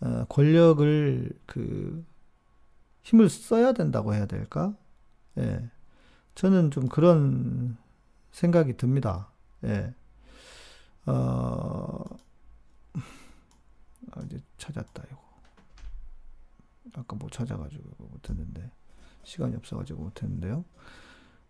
[0.00, 2.04] 어, 권력을 그
[3.02, 4.74] 힘을 써야 된다고 해야 될까?
[5.38, 5.70] 예.
[6.34, 7.76] 저는 좀 그런
[8.32, 9.30] 생각이 듭니다.
[9.64, 9.94] 예.
[11.06, 12.04] 어,
[14.12, 15.22] 아, 이제 찾았다, 이거.
[16.94, 18.70] 아까 뭐 찾아가지고 못했는데,
[19.24, 20.64] 시간이 없어가지고 못했는데요.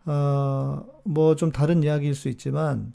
[0.07, 2.93] 어, 뭐 좀 다른 이야기일 수 있지만,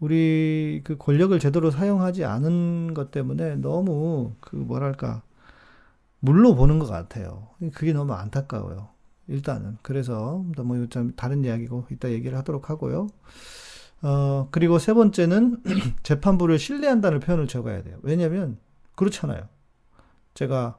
[0.00, 5.22] 우리 그 권력을 제대로 사용하지 않은 것 때문에 너무 그 뭐랄까,
[6.20, 7.48] 물로 보는 것 같아요.
[7.74, 8.88] 그게 너무 안타까워요.
[9.28, 13.08] 일단은 그래서 뭐 좀 다른 이야기고 이따 얘기를 하도록 하고요.
[14.02, 15.62] 어 그리고 세 번째는
[16.02, 17.98] 재판부를 신뢰한다는 표현을 적어야 돼요.
[18.02, 18.58] 왜냐하면
[18.94, 19.48] 그렇잖아요.
[20.34, 20.78] 제가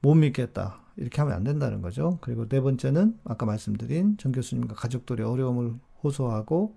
[0.00, 2.18] 못 믿겠다 이렇게 하면 안 된다는 거죠.
[2.20, 6.76] 그리고 네 번째는 아까 말씀드린 정 교수님과 가족들의 어려움을 호소하고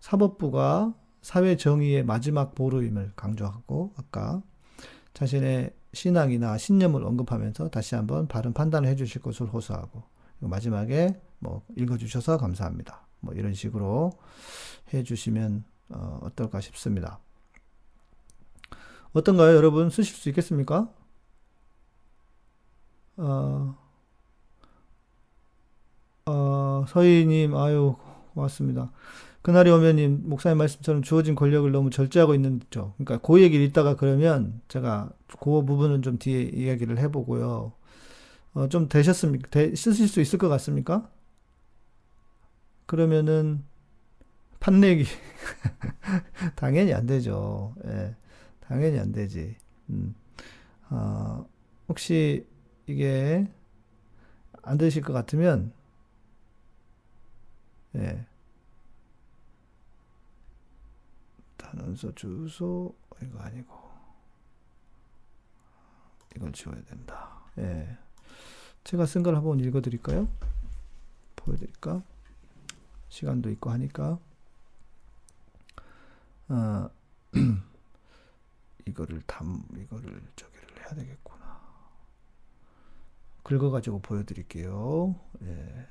[0.00, 4.42] 사법부가 사회 정의의 마지막 보루임을 강조하고 아까
[5.14, 10.02] 자신의 신앙이나 신념을 언급하면서 다시 한번 바른 판단을 해주실 것을 호소하고
[10.48, 13.06] 마지막에 뭐 읽어주셔서 감사합니다.
[13.20, 14.12] 뭐 이런 식으로
[14.92, 17.20] 해주시면 어, 어떨까 싶습니다.
[19.12, 19.90] 어떤가요, 여러분?
[19.90, 20.88] 쓰실 수 있겠습니까?
[23.16, 23.76] 어,
[26.26, 27.94] 어, 서희님, 아유,
[28.34, 28.90] 고맙습니다.
[29.42, 32.94] 그날이 오면님, 목사님 말씀처럼 주어진 권력을 너무 절제하고 있는, 죠.
[32.96, 37.72] 그러니까 그 얘기를 이따가 그러면 제가 그 부분은 좀 뒤에 이야기를 해보고요.
[38.54, 39.50] 어, 좀 되셨습니까?
[39.50, 41.10] 되, 쓰실 수 있을 것 같습니까?
[42.86, 43.64] 그러면은
[44.60, 45.04] 판내기
[46.56, 47.74] 당연히 안 되죠.
[47.84, 48.16] 예,
[48.60, 49.56] 당연히 안 되지.
[49.90, 50.14] 음,
[50.90, 51.46] 어,
[51.88, 52.46] 혹시
[52.86, 53.46] 이게
[54.62, 55.72] 안 되실 것 같으면
[57.96, 58.26] 예.
[61.56, 63.74] 단원서 주소 이거 아니고
[66.36, 67.42] 이걸 지워야 된다.
[67.58, 68.03] 예.
[68.84, 70.28] 제가 쓴 걸 한번 읽어 드릴까요?
[71.36, 72.02] 보여 드릴까?
[73.08, 74.18] 시간도 있고 하니까
[76.48, 76.90] 어,
[78.86, 81.60] 이거를 담 이거를 저기를 해야 되겠구나.
[83.42, 85.14] 긁어 가지고 보여 드릴게요.
[85.42, 85.88] 예.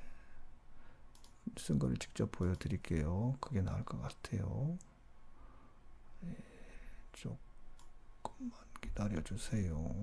[1.57, 3.37] 쓴 거를 직접 보여 드릴게요.
[3.39, 4.77] 그게 나을 것 같아요.
[6.25, 6.35] 예,
[7.13, 9.93] 조금만 기다려 주세요.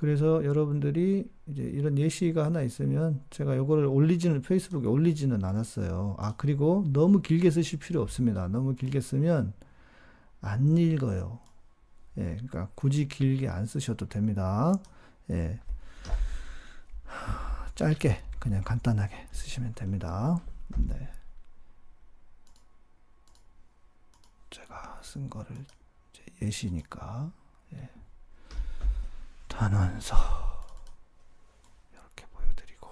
[0.00, 6.16] 그래서 여러분들이 이제 이런 예시가 하나 있으면 제가 요거를 올리지는 페이스북에 올리지는 않았어요.
[6.18, 8.48] 아, 그리고 너무 길게 쓰실 필요 없습니다.
[8.48, 9.52] 너무 길게 쓰면
[10.40, 11.38] 안 읽어요.
[12.16, 14.72] 예, 그러니까 굳이 길게 안 쓰셔도 됩니다.
[15.28, 15.60] 예.
[17.74, 20.40] 짧게 그냥 간단하게 쓰시면 됩니다.
[20.78, 21.10] 네.
[24.48, 25.54] 제가 쓴 거를
[26.40, 27.39] 예시니까 예.
[29.60, 30.16] 단원서
[31.92, 32.88] 이렇게 보여드리고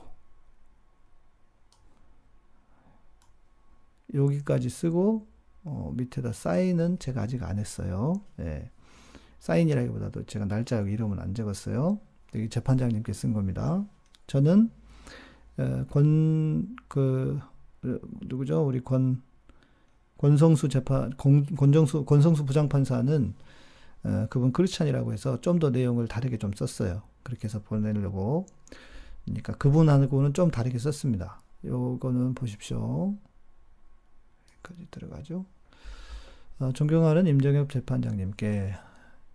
[4.13, 5.27] 여기까지 쓰고
[5.65, 8.21] 어, 밑에다 사인은 제가 아직 안 했어요.
[8.41, 8.71] 예.
[9.39, 12.01] 사인이라기보다도 제가 날짜 이름은 안 적었어요.
[12.35, 13.83] 여기 재판장님께 쓴 겁니다.
[14.27, 14.71] 저는
[15.57, 17.41] 어, 권, 그,
[17.83, 18.67] 어, 누구죠?
[18.67, 19.23] 우리 권,
[20.19, 23.35] 권성수 재판, 권, 권정수, 권성수 부장판사는
[24.05, 27.03] 어, 그분 크리스찬이라고 해서 좀 더 내용을 다르게 좀 썼어요.
[27.23, 28.47] 그렇게 해서 보내려고.
[29.25, 31.43] 그러니까 그분하고는 좀 다르게 썼습니다.
[31.65, 33.15] 요거는 보십시오.
[34.53, 35.45] 여기까지 들어가죠.
[36.61, 38.75] 어, 존경하는 임정엽 재판장님께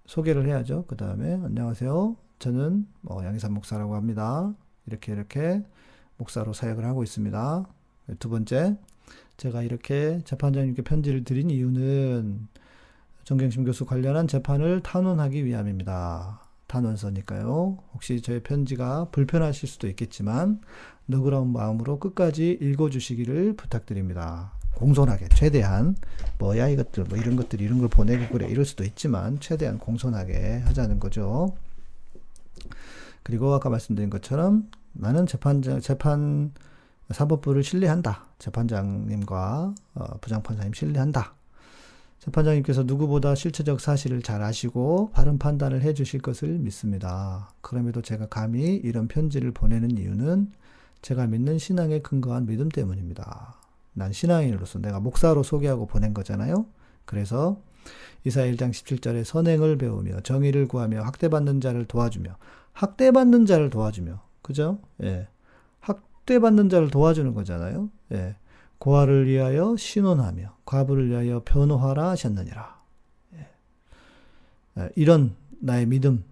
[0.05, 0.85] 소개를 해야죠.
[0.87, 2.15] 그 다음에 안녕하세요.
[2.39, 4.53] 저는 뭐 양희삼 목사라고 합니다.
[4.87, 5.63] 이렇게 이렇게
[6.17, 7.65] 목사로 사역을 하고 있습니다.
[8.19, 8.77] 두 번째,
[9.37, 12.47] 제가 이렇게 재판장님께 편지를 드린 이유는
[13.23, 16.41] 정경심 교수 관련한 재판을 탄원하기 위함입니다.
[16.67, 17.77] 탄원서니까요.
[17.93, 20.59] 혹시 저의 편지가 불편하실 수도 있겠지만
[21.05, 24.53] 너그러운 마음으로 끝까지 읽어주시기를 부탁드립니다.
[24.75, 25.95] 공손하게 최대한
[26.39, 30.99] 뭐야 이것들 뭐 이런 것들 이런 걸 보내고 그래 이럴 수도 있지만 최대한 공손하게 하자는
[30.99, 31.55] 거죠.
[33.21, 36.51] 그리고 아까 말씀드린 것처럼 나는 재판장, 재판
[37.09, 38.25] 사법부를 신뢰한다.
[38.39, 41.35] 재판장님과 어, 부장판사님 신뢰한다.
[42.23, 47.53] 재판장님께서 누구보다 실체적 사실을 잘 아시고 바른 판단을 해 주실 것을 믿습니다.
[47.59, 50.53] 그럼에도 제가 감히 이런 편지를 보내는 이유는
[51.01, 53.55] 제가 믿는 신앙에 근거한 믿음 때문입니다.
[53.91, 56.65] 난 신앙인으로서 내가 목사로 소개하고 보낸 거잖아요.
[57.03, 57.59] 그래서
[58.23, 62.37] 이사 1장 17절에 선행을 배우며 정의를 구하며 학대받는 자를 도와주며
[62.71, 64.79] 학대받는 자를 도와주며 그죠?
[65.03, 65.27] 예.
[65.81, 67.89] 학대받는 자를 도와주는 거잖아요.
[68.13, 68.37] 예.
[68.83, 72.81] 고아를 위하여 신원하며 과부를 위하여 변호하라 하셨느니라.
[73.35, 73.47] 예.
[74.77, 74.89] 예.
[74.97, 76.25] 이런 나의 믿음.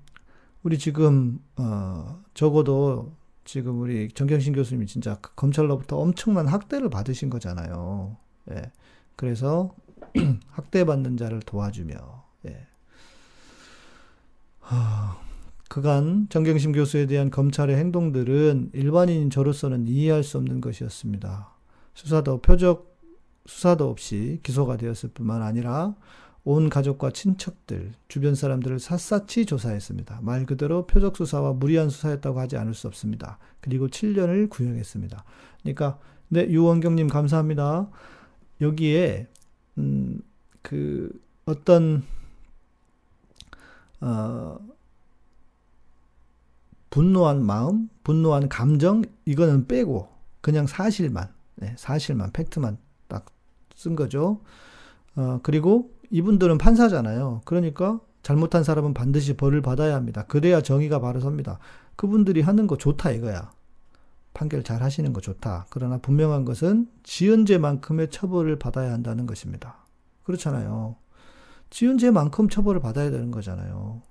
[0.61, 3.13] 우리 지금 어, 적어도
[3.45, 8.17] 지금 우리 정경신 교수님이 진짜 검찰로부터 엄청난 학대를 받으신 거잖아요.
[8.51, 8.69] 예.
[9.15, 9.73] 그래서
[10.51, 11.95] 학대받는 자를 도와주며
[12.47, 12.67] 예.
[14.59, 15.17] 하,
[15.69, 21.60] 그간 정경심 교수에 대한 검찰의 행동들은 일반인 저로서는 이해할 수 없는 것이었습니다.
[21.93, 22.91] 수사도 표적
[23.45, 25.95] 수사도 없이 기소가 되었을 뿐만 아니라
[26.43, 30.21] 온 가족과 친척들, 주변 사람들을 샅샅이 조사했습니다.
[30.23, 33.37] 말 그대로 표적 수사와 무리한 수사였다고 하지 않을 수 없습니다.
[33.59, 35.23] 그리고 7년을 구형했습니다.
[35.61, 35.99] 그러니까
[36.29, 37.89] 네, 유원경님 감사합니다.
[38.59, 39.27] 여기에
[39.77, 40.21] 음,
[40.61, 41.11] 그
[41.45, 42.03] 어떤
[43.99, 44.57] 어,
[46.89, 50.09] 분노한 마음, 분노한 감정, 이거는 빼고
[50.41, 53.25] 그냥 사실만, 네, 사실만, 팩트만 딱
[53.81, 54.41] 쓴 거죠.
[55.15, 57.41] 어, 그리고 이분들은 판사잖아요.
[57.45, 60.25] 그러니까 잘못한 사람은 반드시 벌을 받아야 합니다.
[60.27, 61.57] 그래야 정의가 바로 섭니다.
[61.95, 63.51] 그분들이 하는 거 좋다 이거야.
[64.33, 65.65] 판결 잘 하시는 거 좋다.
[65.69, 69.85] 그러나 분명한 것은 지연죄만큼의 처벌을 받아야 한다는 것입니다.
[70.23, 70.95] 그렇잖아요.
[71.71, 74.01] 지연죄만큼 처벌을 받아야 되는 거잖아요.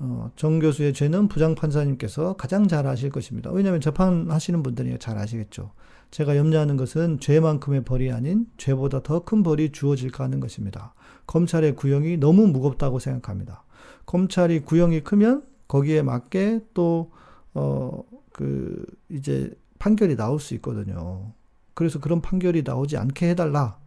[0.00, 3.50] 어, 정 교수의 죄는 부장판사님께서 가장 잘 아실 것입니다.
[3.50, 5.72] 왜냐하면 재판하시는 분들이 잘 아시겠죠.
[6.10, 10.94] 제가 염려하는 것은 죄만큼의 벌이 아닌 죄보다 더 큰 벌이 주어질까 하는 것입니다.
[11.26, 13.64] 검찰의 구형이 너무 무겁다고 생각합니다.
[14.06, 17.12] 검찰이 구형이 크면 거기에 맞게 또
[17.54, 21.32] 어, 그, 이제 판결이 나올 수 있거든요.
[21.74, 23.78] 그래서 그런 판결이 나오지 않게 해달라.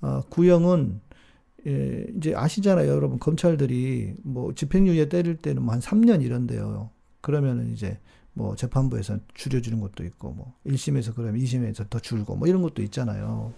[0.00, 1.00] 어, 구형은,
[1.66, 2.88] 예, 이제 아시잖아요.
[2.90, 6.90] 여러분, 검찰들이 뭐 집행유예 때릴 때는 뭐 한 3년 이런데요.
[7.20, 7.98] 그러면은 이제
[8.34, 13.54] 뭐 재판부에서 줄여주는 것도 있고, 뭐 1심에서 그러면 2심에서 더 줄고, 뭐 이런 것도 있잖아요.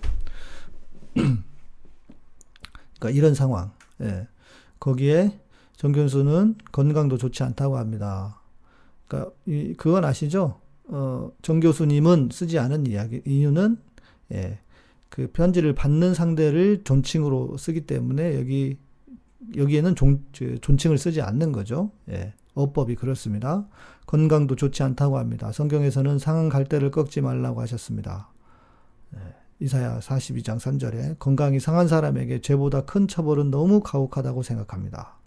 [1.14, 3.72] 그러니까 이런 상황.
[4.02, 4.28] 예.
[4.78, 5.40] 거기에
[5.76, 8.40] 정 교수는 건강도 좋지 않다고 합니다.
[9.06, 10.60] 그러니까 이, 그건 아시죠?
[10.88, 13.78] 어, 정 교수님은 쓰지 않은 이야기 이유는
[14.32, 14.58] 예,
[15.08, 18.78] 그 편지를 받는 상대를 존칭으로 쓰기 때문에 여기
[19.56, 21.90] 여기에는 존, 존칭을 쓰지 않는 거죠.
[22.10, 23.69] 예, 어법이 그렇습니다.
[24.07, 25.53] 건강도 좋지 않다고 합니다.
[25.53, 28.31] 성경에서는 상한 갈대를 꺾지 말라고 하셨습니다.
[29.14, 29.19] 예,
[29.61, 35.19] 이사야 42장 3절에 건강이 상한 사람에게 죄보다 큰 처벌은 너무 가혹하다고 생각합니다.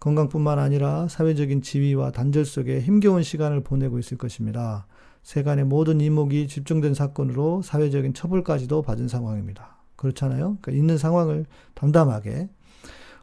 [0.00, 4.86] 건강뿐만 아니라 사회적인 지위와 단절 속에 힘겨운 시간을 보내고 있을 것입니다.
[5.22, 9.78] 세간의 모든 이목이 집중된 사건으로 사회적인 처벌까지도 받은 상황입니다.
[9.96, 10.58] 그렇잖아요?
[10.60, 12.50] 그러니까 있는 상황을 담담하게.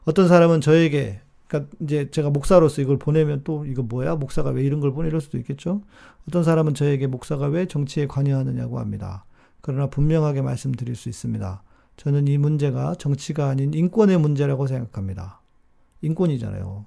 [0.06, 4.16] 어떤 사람은 저에게, 그러니까 이제 제가 목사로서 이걸 보내면 또 이거 뭐야?
[4.16, 5.10] 목사가 왜 이런 걸 보내?
[5.10, 5.82] 이럴 수도 있겠죠?
[6.30, 9.26] 어떤 사람은 저에게 목사가 왜 정치에 관여하느냐고 합니다.
[9.60, 11.62] 그러나 분명하게 말씀드릴 수 있습니다.
[11.98, 15.42] 저는 이 문제가 정치가 아닌 인권의 문제라고 생각합니다.
[16.02, 16.86] 인권이잖아요.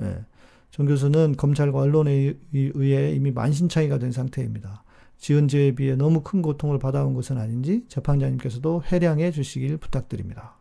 [0.00, 0.24] 예.
[0.70, 4.82] 정 교수는 검찰과 언론에 의해 이미 만신창이가 된 상태입니다.
[5.18, 10.56] 지은 죄에 비해 너무 큰 고통을 받아온 것은 아닌지 재판장님께서도 해량해 주시길 부탁드립니다.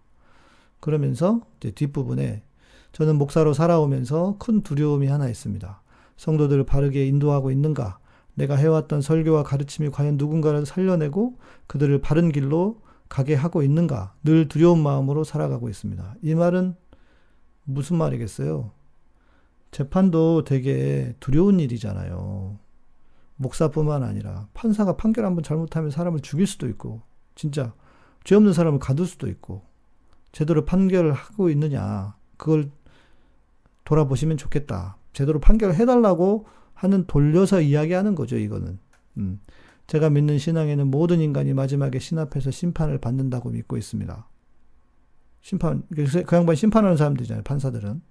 [0.81, 2.43] 그러면서 뒷부분에
[2.95, 5.81] 저는 목사로 살아오면서 큰 두려움이 하나 있습니다.
[6.15, 7.99] 성도들을 바르게 인도하고 있는가?
[8.35, 12.79] 내가 해왔던 설교와 가르침이 과연 누군가를 살려내고 그들을 바른 길로
[13.09, 14.13] 가게 하고 있는가?
[14.23, 16.15] 늘 두려운 마음으로 살아가고 있습니다.
[16.21, 16.77] 이 말은
[17.65, 18.71] 무슨 말이겠어요?
[19.71, 22.57] 재판도 되게 두려운 일이잖아요.
[23.35, 27.01] 목사뿐만 아니라 판사가 판결 한번 잘못하면 사람을 죽일 수도 있고
[27.35, 27.73] 진짜
[28.23, 29.63] 죄 없는 사람을 가둘 수도 있고
[30.31, 32.71] 제대로 판결을 하고 있느냐 그걸
[33.85, 34.97] 돌아보시면 좋겠다.
[35.13, 38.77] 제대로 판결을 해달라고 하는 돌려서 이야기하는 거죠 이거는.
[39.17, 39.39] 음.
[39.87, 44.27] 제가 믿는 신앙에는 모든 인간이 마지막에 신 앞에서 심판을 받는다고 믿고 있습니다.
[45.41, 48.01] 심판, 그 양반 심판하는 사람들이잖아요, 판사들은.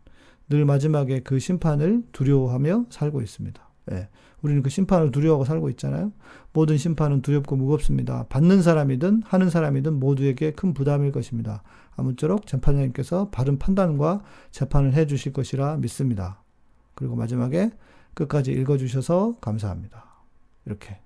[0.51, 3.61] 늘 마지막에 그 심판을 두려워하며 살고 있습니다.
[3.93, 4.09] 예.
[4.43, 6.13] 우리는 그 심판을 두려워하고 살고 있잖아요.
[6.53, 8.27] 모든 심판은 두렵고 무겁습니다.
[8.29, 11.63] 받는 사람이든 하는 사람이든 모두에게 큰 부담일 것입니다.
[11.97, 16.43] 아무쪼록 재판장님께서 바른 판단과 재판을 해 주실 것이라 믿습니다.
[16.95, 17.71] 그리고 마지막에
[18.13, 20.05] 끝까지 읽어 주셔서 감사합니다.
[20.67, 20.99] 이렇게.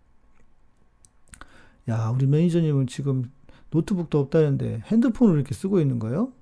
[1.89, 3.31] 야, 우리 매니저님은 지금
[3.71, 6.33] 노트북도 없다는데 핸드폰을 이렇게 쓰고 있는 거예요?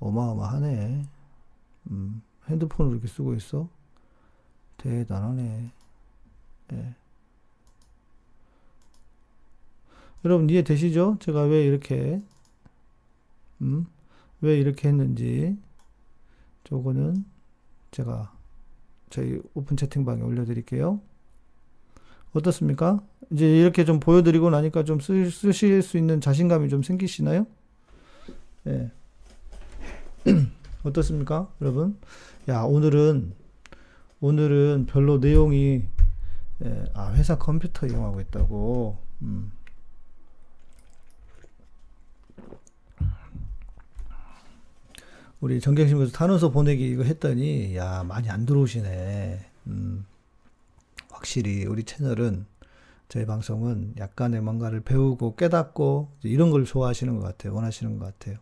[0.00, 1.02] 어마어마하네.
[1.90, 3.68] 음, 핸드폰을 이렇게 쓰고 있어?
[4.78, 5.70] 대단하네.
[6.72, 6.94] 예.
[10.24, 11.18] 여러분 이해되시죠?
[11.20, 12.22] 제가 왜 이렇게
[13.60, 13.86] 음,
[14.40, 15.56] 왜 이렇게 했는지
[16.64, 17.24] 저거는
[17.90, 18.32] 제가
[19.10, 21.00] 저희 오픈 채팅방에 올려드릴게요.
[22.32, 23.02] 어떻습니까?
[23.30, 27.46] 이제 이렇게 좀 보여드리고 나니까 좀 쓰, 쓰실 수 있는 자신감이 좀 생기시나요?
[28.66, 28.90] 예.
[30.82, 31.98] 어떻습니까, 여러분?
[32.48, 33.34] 야, 오늘은,
[34.24, 35.84] 오늘은 별로 내용이,
[36.64, 38.96] 예, 아, 회사 컴퓨터 이용하고 있다고.
[39.20, 39.52] 음.
[45.42, 49.44] 우리 정경심에서 탄원서 보내기 이거 했더니, 야, 많이 안 들어오시네.
[49.66, 50.06] 음.
[51.10, 52.46] 확실히 우리 채널은
[53.10, 57.54] 저희 방송은 약간의 뭔가를 배우고 깨닫고 이런 걸 좋아하시는 것 같아요.
[57.54, 58.38] 원하시는 것 같아요.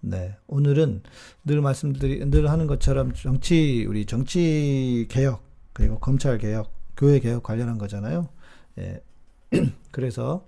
[0.00, 0.36] 네.
[0.46, 1.02] 오늘은
[1.44, 7.78] 늘 말씀드리, 늘 하는 것처럼 정치, 우리 정치 개혁, 그리고 검찰 개혁, 교회 개혁 관련한
[7.78, 8.28] 거잖아요.
[8.78, 9.02] 예.
[9.90, 10.46] 그래서,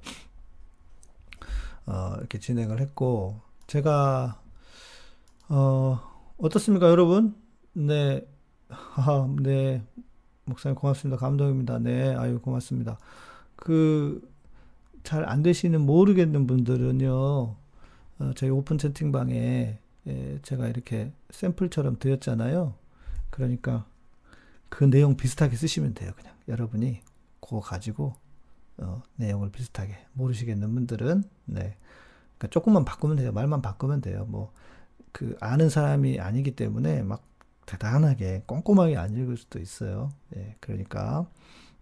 [1.87, 4.41] 어, 이렇게 진행을 했고, 제가,
[5.49, 6.01] 어,
[6.39, 7.35] 어떻습니까, 여러분?
[7.73, 8.27] 네.
[8.69, 9.83] 하, 네.
[10.45, 11.19] 목사님 고맙습니다.
[11.19, 11.79] 감동입니다.
[11.79, 12.99] 네, 아유 고맙습니다.
[13.57, 14.39] 그
[15.09, 17.57] 잘 안 되시는 모르겠는 분들은요,
[18.19, 22.75] 어, 저희 오픈 채팅방에 예, 제가 이렇게 샘플처럼 드렸잖아요.
[23.31, 23.87] 그러니까
[24.69, 26.13] 그 내용 비슷하게 쓰시면 돼요.
[26.17, 27.01] 그냥 여러분이
[27.41, 28.15] 그거 가지고
[28.79, 31.77] 어, 내용을 비슷하게 모르시겠는 분들은 네,
[32.39, 33.33] 그러니까 조금만 바꾸면 돼요.
[33.33, 34.25] 말만 바꾸면 돼요.
[34.27, 34.53] 뭐
[35.13, 37.25] 그 아는 사람이 아니기 때문에 막
[37.67, 40.11] 대단하게 꼼꼼하게 안 읽을 수도 있어요.
[40.37, 41.29] 예, 그러니까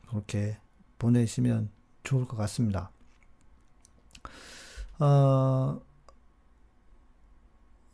[0.09, 0.57] 그렇게
[0.99, 1.71] 보내시면
[2.03, 2.91] 좋을 것 같습니다.
[4.99, 5.81] 어,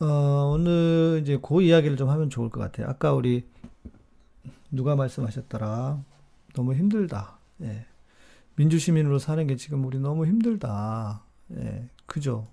[0.03, 2.89] 어, 오늘 이제 그 이야기를 좀 하면 좋을 것 같아요.
[2.89, 3.47] 아까 우리
[4.69, 6.03] 누가 말씀하셨더라?
[6.55, 7.39] 너무 힘들다.
[7.61, 7.87] 예.
[8.57, 11.23] 민주시민으로 사는 게 지금 우리 너무 힘들다.
[11.53, 11.89] 예.
[12.07, 12.49] 그죠?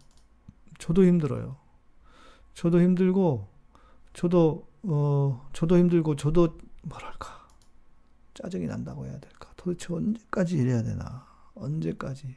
[0.77, 1.57] 저도 힘들어요.
[2.53, 3.47] 저도 힘들고,
[4.13, 7.47] 저도, 어, 저도 힘들고, 저도, 뭐랄까,
[8.35, 9.51] 짜증이 난다고 해야 될까.
[9.55, 11.25] 도대체 언제까지 이래야 되나.
[11.55, 12.35] 언제까지.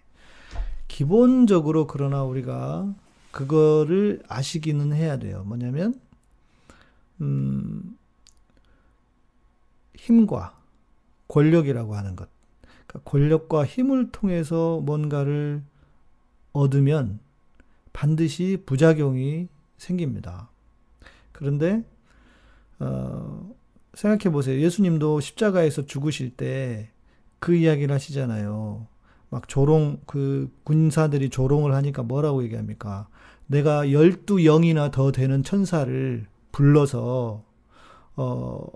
[0.89, 2.95] 기본적으로 그러나 우리가
[3.33, 5.43] 그거를 아시기는 해야 돼요.
[5.45, 6.01] 뭐냐면,
[7.21, 7.99] 음,
[9.97, 10.57] 힘과
[11.29, 12.29] 권력이라고 하는 것.
[12.87, 15.63] 그러니까 권력과 힘을 통해서 뭔가를
[16.53, 17.19] 얻으면
[17.93, 20.51] 반드시 부작용이 생깁니다.
[21.33, 21.85] 그런데,
[22.79, 23.53] 어,
[23.95, 24.61] 생각해 보세요.
[24.61, 26.93] 예수님도 십자가에서 죽으실 때
[27.43, 28.87] 그 이야기를 하시잖아요.
[29.29, 33.09] 막 조롱, 그 군사들이 조롱을 하니까 뭐라고 얘기합니까?
[33.53, 37.45] 내가 열두 영이나 더 되는 천사를 불러서,
[38.17, 38.67] 어,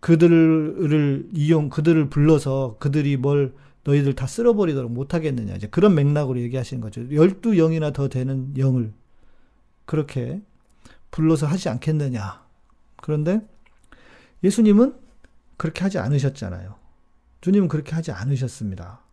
[0.00, 3.54] 그들을 이용, 그들을 불러서 그들이 뭘
[3.84, 5.54] 너희들 다 쓸어버리도록 못하겠느냐.
[5.54, 7.10] 이제 그런 맥락으로 얘기하시는 거죠.
[7.12, 8.92] 열두 영이나 더 되는 영을
[9.86, 10.42] 그렇게
[11.10, 12.44] 불러서 하지 않겠느냐.
[12.96, 13.40] 그런데
[14.42, 14.94] 예수님은
[15.56, 16.74] 그렇게 하지 않으셨잖아요.
[17.40, 19.03] 주님은 그렇게 하지 않으셨습니다.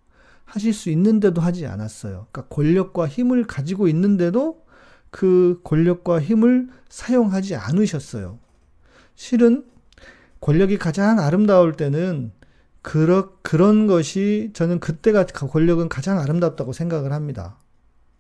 [0.46, 2.28] 하실 수 있는데도 하지 않았어요.
[2.32, 4.66] 그러니까 권력과 힘을 가지고 있는데도
[5.10, 8.40] 그 권력과 힘을 사용하지 않으셨어요.
[9.16, 9.66] 실은
[10.40, 12.32] 권력이 가장 아름다울 때는
[12.82, 17.58] 그러, 그런 것이 저는 그때가 권력은 가장 아름답다고 생각을 합니다.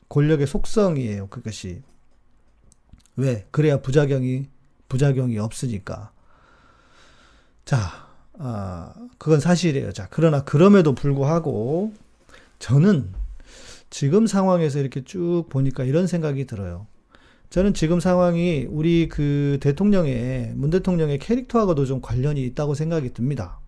[0.09, 1.81] 권력의 속성이에요, 그것이.
[3.15, 3.47] 왜?
[3.51, 4.47] 그래야 부작용이,
[4.87, 6.11] 부작용이 없으니까.
[7.65, 7.77] 자,
[8.37, 9.93] 아, 그건 사실이에요.
[9.93, 11.93] 자, 그러나 그럼에도 불구하고
[12.61, 13.11] 저는
[13.89, 16.85] 지금 상황에서 이렇게 쭉 보니까 이런 생각이 들어요.
[17.49, 23.59] 저는 지금 상황이 우리 그 대통령의, 문 대통령의 캐릭터하고도 좀 관련이 있다고 생각이 듭니다.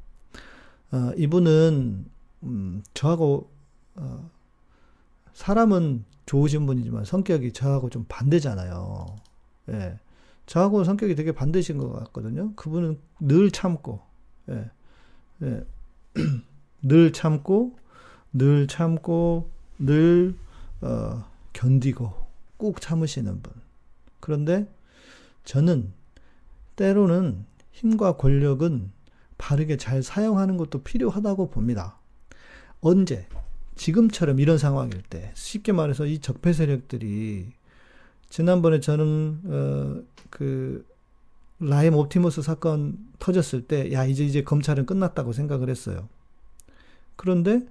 [0.91, 2.05] 어, 이분은,
[2.43, 3.49] 음, 저하고,
[3.95, 4.29] 어,
[5.33, 9.07] 사람은 좋으신 분이지만 성격이 저하고 좀 반대잖아요.
[9.69, 9.99] 예.
[10.45, 12.53] 저하고 성격이 되게 반대신 것 같거든요.
[12.55, 14.01] 그분은 늘 참고,
[14.49, 14.69] 예.
[15.41, 15.63] 예.
[16.83, 17.75] 늘 참고,
[18.33, 20.35] 늘 참고, 늘,
[20.81, 21.23] 어,
[21.53, 22.11] 견디고,
[22.57, 23.53] 꾹 참으시는 분.
[24.19, 24.73] 그런데
[25.43, 25.93] 저는
[26.75, 28.91] 때로는 힘과 권력은
[29.37, 31.97] 바르게 잘 사용하는 것도 필요하다고 봅니다.
[32.81, 33.27] 언제?
[33.75, 35.31] 지금처럼 이런 상황일 때.
[35.35, 37.51] 쉽게 말해서 이 적폐 세력들이
[38.29, 40.85] 지난번에 저는 어, 그
[41.59, 46.09] 라임 옵티머스 사건 터졌을 때, 야, 이제, 이제 검찰은 끝났다고 생각을 했어요.
[47.15, 47.65] 그런데,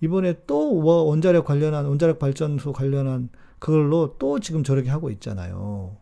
[0.00, 3.28] 이번에 또 원자력 관련한, 원자력 발전소 관련한
[3.58, 5.96] 그걸로 또 지금 저렇게 하고 있잖아요.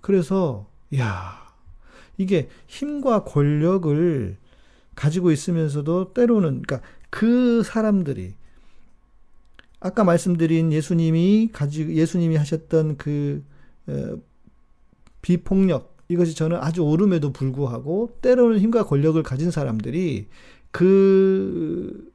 [0.00, 0.66] 그래서,
[0.96, 1.44] 야,
[2.16, 4.36] 이게 힘과 권력을
[4.94, 6.80] 가지고 있으면서도 때로는, 그러니까
[7.10, 8.34] 그 사람들이,
[9.80, 13.44] 아까 말씀드린 예수님이 가지고, 예수님이 하셨던 그,
[13.86, 14.16] 어,
[15.20, 20.28] 비폭력, 이것이 저는 아주 오름에도 불구하고 때로는 힘과 권력을 가진 사람들이
[20.70, 22.12] 그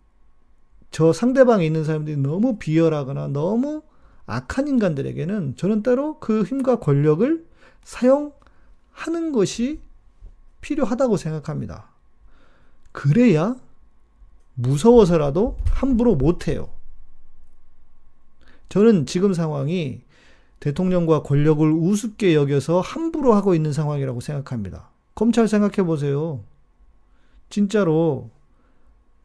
[0.92, 3.84] 저 상대방에 있는 사람들이 너무 비열하거나 너무
[4.26, 7.46] 악한 인간들에게는 저는 때로 그 힘과 권력을
[7.84, 9.80] 사용하는 것이
[10.62, 11.90] 필요하다고 생각합니다.
[12.92, 13.56] 그래야
[14.56, 16.70] 무서워서라도 함부로 못해요.
[18.68, 20.02] 저는 지금 상황이
[20.60, 24.90] 대통령과 권력을 우습게 여겨서 함부로 하고 있는 상황이라고 생각합니다.
[25.16, 26.44] 검찰 생각해 보세요.
[27.50, 28.30] 진짜로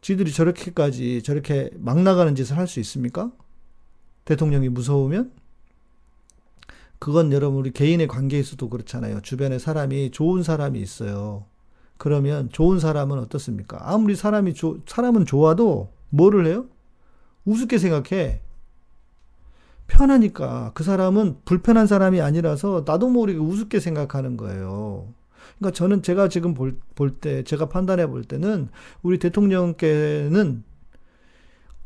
[0.05, 3.33] 지들이 저렇게까지 저렇게 막 나가는 짓을 할 수 있습니까?
[4.27, 5.33] 대통령이 무서우면?
[6.99, 9.23] 그건 여러분 우리 개인의 관계에서도 그렇잖아요.
[9.23, 11.47] 주변에 사람이 좋은 사람이 있어요.
[11.97, 13.79] 그러면 좋은 사람은 어떻습니까?
[13.81, 16.67] 아무리 사람이 조, 사람은 좋아도 뭐를 해요?
[17.47, 18.43] 우습게 생각해.
[19.87, 25.09] 편하니까 그 사람은 불편한 사람이 아니라서 나도 모르게 우습게 생각하는 거예요.
[25.59, 28.69] 그러니까 저는 제가 지금 볼, 볼 때, 제가 판단해 볼 때는
[29.03, 30.65] 우리 대통령께는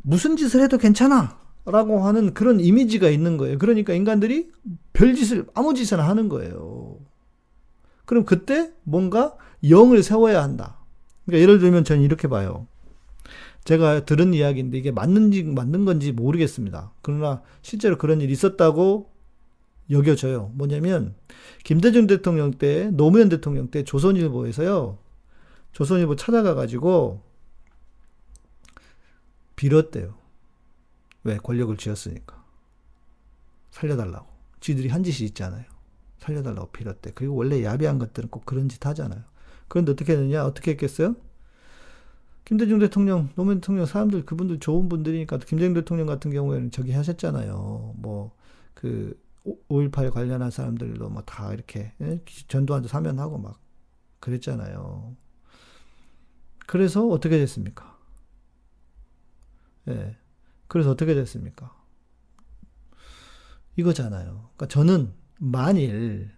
[0.03, 1.39] 무슨 짓을 해도 괜찮아.
[1.71, 3.59] 라고 하는 그런 이미지가 있는 거예요.
[3.59, 4.51] 그러니까 인간들이
[4.95, 6.99] 별짓을, 아무 짓이나 하는 거예요.
[8.07, 9.37] 그럼 그때 뭔가
[9.69, 10.79] 영을 세워야 한다.
[11.27, 12.67] 그러니까 예를 들면 저는 이렇게 봐요.
[13.65, 16.93] 제가 들은 이야기인데 이게 맞는지 맞는 건지 모르겠습니다.
[17.03, 19.11] 그러나 실제로 그런 일이 있었다고
[19.91, 20.53] 여겨져요.
[20.55, 21.15] 뭐냐면
[21.65, 24.99] 김대중 대통령 때 노무현 대통령 때 조선일보에서요.
[25.73, 27.23] 조선일보 찾아가 가지고
[29.57, 30.15] 빌었대요.
[31.25, 32.45] 왜 권력을 쥐었으니까
[33.71, 34.27] 살려달라고.
[34.61, 35.65] 쥐들이 한 짓이 있잖아요.
[36.19, 37.13] 살려달라고 빌었대.
[37.15, 39.23] 그리고 원래 야비한 것들은 꼭 그런 짓 하잖아요.
[39.69, 40.45] 그런데 어떻게 했느냐?
[40.45, 41.15] 어떻게 했겠어요?
[42.45, 47.95] 김대중 대통령, 노무현 대통령 사람들 그분들 좋은 분들이니까 김대중 대통령 같은 경우에는 저기 하셨잖아요.
[47.99, 49.21] 뭐그
[49.69, 52.21] 5.18 관련한 사람들도 뭐 다 이렇게 예?
[52.49, 53.61] 전두환도 사면하고 막
[54.21, 55.17] 그랬잖아요.
[56.67, 57.99] 그래서 어떻게 됐습니까?
[59.89, 60.17] 예.
[60.67, 61.75] 그래서 어떻게 됐습니까?
[63.77, 64.51] 이거잖아요.
[64.57, 66.31] 그러니까 저는 만일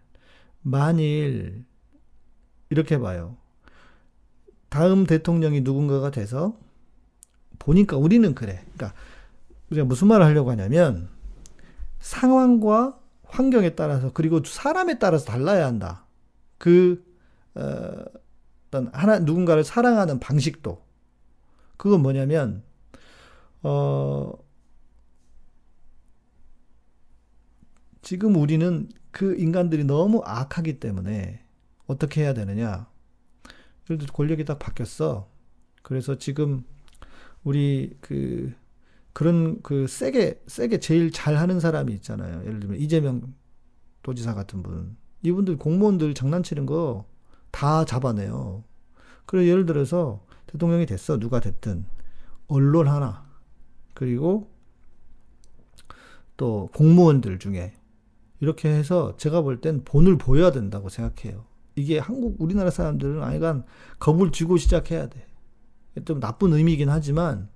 [0.62, 1.64] 만일
[2.68, 3.36] 이렇게 봐요.
[4.68, 6.56] 다음 대통령이 누군가가 돼서
[7.58, 8.64] 보니까 우리는 그래.
[8.74, 8.94] 그러니까
[9.70, 11.08] 우리가 무슨 말을 하려고 하냐면
[11.98, 12.99] 상황과
[13.30, 16.04] 환경에 따라서 그리고 사람에 따라서 달라야 한다.
[16.58, 17.04] 그
[17.54, 18.04] 어,
[18.68, 20.82] 어떤 하나 누군가를 사랑하는 방식도
[21.76, 22.62] 그건 뭐냐면
[23.62, 24.32] 어
[28.02, 31.44] 지금 우리는 그 인간들이 너무 악하기 때문에
[31.86, 32.88] 어떻게 해야 되느냐?
[33.84, 35.28] 예를 들어 권력이 딱 바뀌었어.
[35.82, 36.64] 그래서 지금
[37.42, 38.54] 우리 그
[39.12, 42.42] 그런 그 세게 세게 제일 잘하는 사람이 있잖아요.
[42.46, 43.34] 예를 들면 이재명
[44.02, 44.96] 도지사 같은 분.
[45.22, 47.10] 이분들 공무원들 장난치는 거
[47.50, 48.64] 다 잡아내요.
[49.26, 51.18] 그래 예를 들어서 대통령이 됐어.
[51.18, 51.84] 누가 됐든
[52.48, 53.28] 언론 하나
[53.94, 54.50] 그리고
[56.36, 57.74] 또 공무원들 중에
[58.40, 61.44] 이렇게 해서 제가 볼 땐 본을 보여야 된다고 생각해요.
[61.76, 63.64] 이게 한국 우리나라 사람들은 아이간
[63.98, 65.26] 겁을 쥐고 시작해야 돼.
[66.04, 67.48] 좀 나쁜 의미이긴 하지만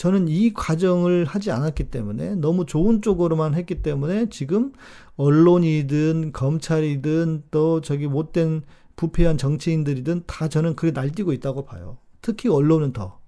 [0.00, 4.72] 저는 이 과정을 하지 않았기 때문에 너무 좋은 쪽으로만 했기 때문에 지금
[5.16, 8.62] 언론이든 검찰이든 또 저기 못된
[8.96, 11.98] 부패한 정치인들이든 다 저는 그게 날뛰고 있다고 봐요.
[12.22, 13.20] 특히 언론은 더.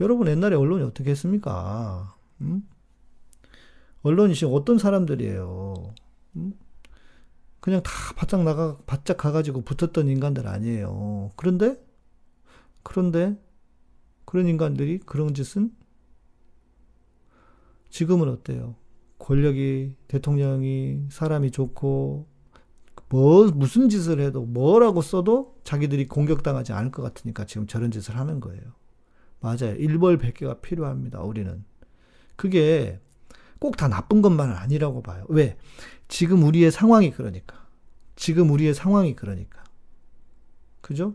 [0.00, 2.16] 여러분 옛날에 언론이 어떻게 했습니까?
[2.40, 2.66] 음?
[4.04, 5.94] 언론이 지금 어떤 사람들이에요?
[6.36, 6.54] 음?
[7.60, 11.32] 그냥 다 바짝 나가 바짝 가가지고 붙었던 인간들 아니에요.
[11.36, 11.76] 그런데
[12.82, 13.36] 그런데
[14.32, 15.74] 그런 인간들이 그런 짓은
[17.90, 18.76] 지금은 어때요?
[19.18, 22.26] 권력이 대통령이 사람이 좋고
[23.10, 28.40] 뭐 무슨 짓을 해도 뭐라고 써도 자기들이 공격당하지 않을 것 같으니까 지금 저런 짓을 하는
[28.40, 28.62] 거예요.
[29.40, 29.74] 맞아요.
[29.76, 31.20] 일벌백계가 필요합니다.
[31.20, 31.62] 우리는
[32.34, 33.00] 그게
[33.58, 35.26] 꼭 다 나쁜 것만은 아니라고 봐요.
[35.28, 35.58] 왜?
[36.08, 37.66] 지금 우리의 상황이 그러니까.
[38.16, 39.62] 지금 우리의 상황이 그러니까.
[40.80, 41.14] 그죠?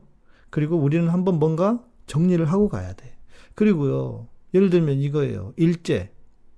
[0.51, 3.15] 그리고 우리는 한번 뭔가 정리를 하고 가야 돼.
[3.53, 5.53] 그리고요, 예를 들면 이거예요.
[5.57, 6.11] 일제.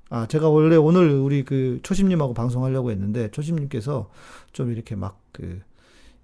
[0.10, 4.10] 아, 제가 원래 오늘 우리 그 초심님하고 방송하려고 했는데, 초심님께서
[4.54, 5.62] 좀 이렇게 막 그,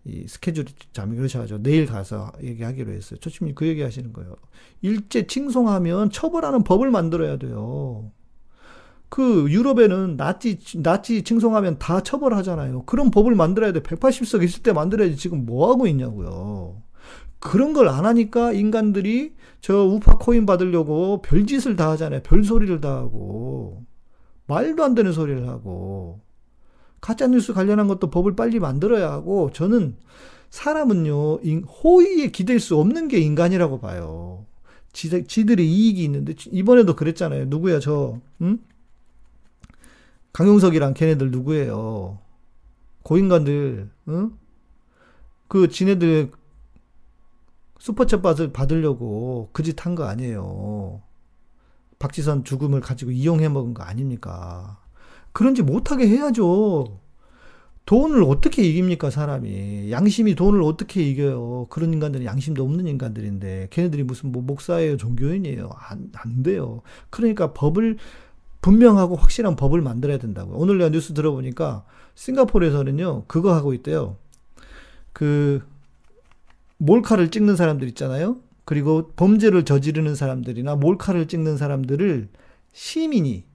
[0.05, 3.19] 이 스케줄이 잠이 그러셔가지고 내일 가서 얘기하기로 했어요.
[3.19, 4.35] 초심님 그 얘기 하시는 거예요.
[4.81, 8.11] 일제 칭송하면 처벌하는 법을 만들어야 돼요.
[9.09, 12.83] 그 유럽에는 나치 나치 칭송하면 다 처벌하잖아요.
[12.83, 13.79] 그런 법을 만들어야 돼.
[13.79, 16.81] 180석 있을 때 만들어야지 지금 뭐 하고 있냐고요.
[17.45, 22.21] 그런 걸 안 하니까 인간들이 저 우파 코인 받으려고 별짓을 다 하잖아요.
[22.23, 23.85] 별소리를 다 하고.
[24.47, 26.21] 말도 안 되는 소리를 하고.
[27.01, 29.95] 가짜뉴스 관련한 것도 법을 빨리 만들어야 하고, 저는
[30.49, 31.41] 사람은요,
[31.83, 34.47] 호의에 기댈 수 없는 게 인간이라고 봐요.
[34.91, 35.09] 지
[35.45, 37.45] 들의 이익이 있는데, 이번에도 그랬잖아요.
[37.45, 38.57] 누구야, 저, 응?
[40.33, 42.19] 강용석이랑 걔네들 누구예요?
[43.03, 44.31] 고인간들, 응?
[45.47, 46.31] 그 지네들
[47.85, 51.01] 슈퍼챗 받을, 받으려고 그 짓 한 거 아니에요.
[51.99, 54.79] 박지선 죽음을 가지고 이용해 먹은 거 아닙니까?
[55.33, 56.99] 그런지 못하게 해야죠.
[57.85, 59.91] 돈을 어떻게 이깁니까, 사람이.
[59.91, 61.67] 양심이 돈을 어떻게 이겨요.
[61.69, 65.69] 그런 인간들은 양심도 없는 인간들인데, 걔네들이 무슨 뭐 목사예요, 종교인이에요.
[65.89, 66.81] 안, 안 돼요.
[67.11, 67.97] 그러니까 법을,
[68.61, 70.57] 분명하고 확실한 법을 만들어야 된다고요.
[70.57, 74.17] 오늘 내가 뉴스 들어보니까, 싱가포르에서는요, 그거 하고 있대요.
[75.13, 75.61] 그,
[76.77, 78.41] 몰카를 찍는 사람들 있잖아요.
[78.65, 82.29] 그리고 범죄를 저지르는 사람들이나 몰카를 찍는 사람들을
[82.73, 83.45] 시민이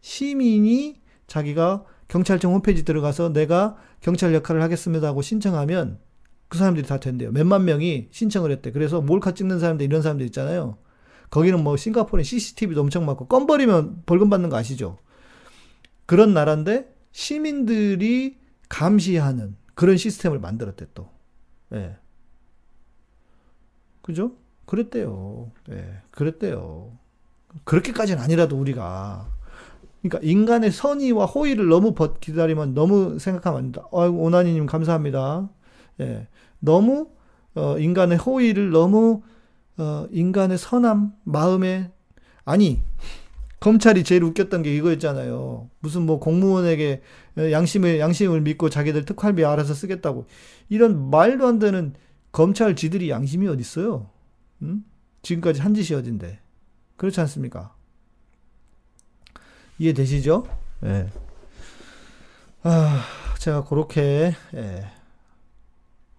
[0.00, 5.98] 시민이 자기가 경찰청 홈페이지 들어가서 내가 경찰 역할을 하겠습니다 하고 신청하면
[6.48, 7.32] 그 사람들이 다 된대요.
[7.32, 8.70] 몇만 명이 신청을 했대.
[8.70, 10.78] 그래서 몰카 찍는 사람들 이런 사람들 있잖아요.
[11.30, 14.98] 거기는 뭐 싱가포르에 CCTV도 엄청 많고 껌 버리면 벌금 받는 거 아시죠?
[16.06, 21.08] 그런 나라인데 시민들이 감시하는 그런 시스템을 만들었대 또.
[21.72, 21.96] 예.
[24.04, 24.32] 그죠?
[24.66, 25.50] 그랬대요.
[25.70, 26.90] 예, 그랬대요.
[27.64, 29.30] 그렇게까지는 아니라도 우리가.
[30.02, 33.88] 그러니까 인간의 선의와 호의를 너무 기다리면 너무 생각하면 안 된다.
[33.94, 35.48] 아이고, 오나니님 감사합니다.
[36.00, 36.28] 예.
[36.58, 37.08] 너무,
[37.54, 39.22] 어, 인간의 호의를 너무,
[39.78, 41.90] 어, 인간의 선함, 마음에,
[42.44, 42.82] 아니,
[43.60, 45.70] 검찰이 제일 웃겼던 게 이거였잖아요.
[45.80, 47.00] 무슨 뭐 공무원에게
[47.38, 50.26] 양심을, 양심을 믿고 자기들 특활비 알아서 쓰겠다고.
[50.68, 51.94] 이런 말도 안 되는
[52.34, 54.10] 검찰 지들이 양심이 어딨어요?
[54.62, 54.84] 응?
[55.22, 56.40] 지금까지 한 짓이 어딘데?
[56.96, 57.76] 그렇지 않습니까?
[59.78, 60.44] 이해되시죠?
[60.82, 61.08] 예.
[62.64, 63.04] 아,
[63.38, 64.84] 제가 그렇게, 예.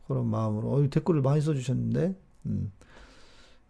[0.08, 2.72] 그런 마음으로, 어, 댓글을 많이 써주셨는데, 음.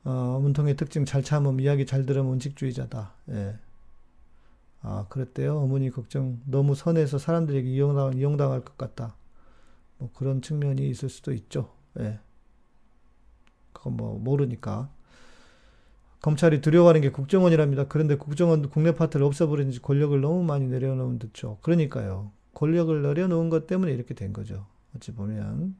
[0.03, 3.13] 어, 문통의 특징 잘 참음, 이야기 잘 들으면 원칙주의자다.
[3.29, 3.57] 예.
[4.83, 5.57] 아, 그랬대요.
[5.57, 6.39] 어머니 걱정.
[6.45, 9.15] 너무 선해서 사람들에게 이용당, 이용당할 것 같다.
[9.97, 11.73] 뭐 그런 측면이 있을 수도 있죠.
[11.99, 12.19] 예.
[13.75, 14.89] 그건 뭐 모르니까.
[16.21, 17.85] 검찰이 두려워하는 게 국정원이랍니다.
[17.87, 21.59] 그런데 국정원 국내 파트를 없애버리는지 권력을 너무 많이 내려놓은 듯죠.
[21.61, 22.31] 그러니까요.
[22.55, 24.65] 권력을 내려놓은 것 때문에 이렇게 된 거죠.
[24.95, 25.75] 어찌 보면.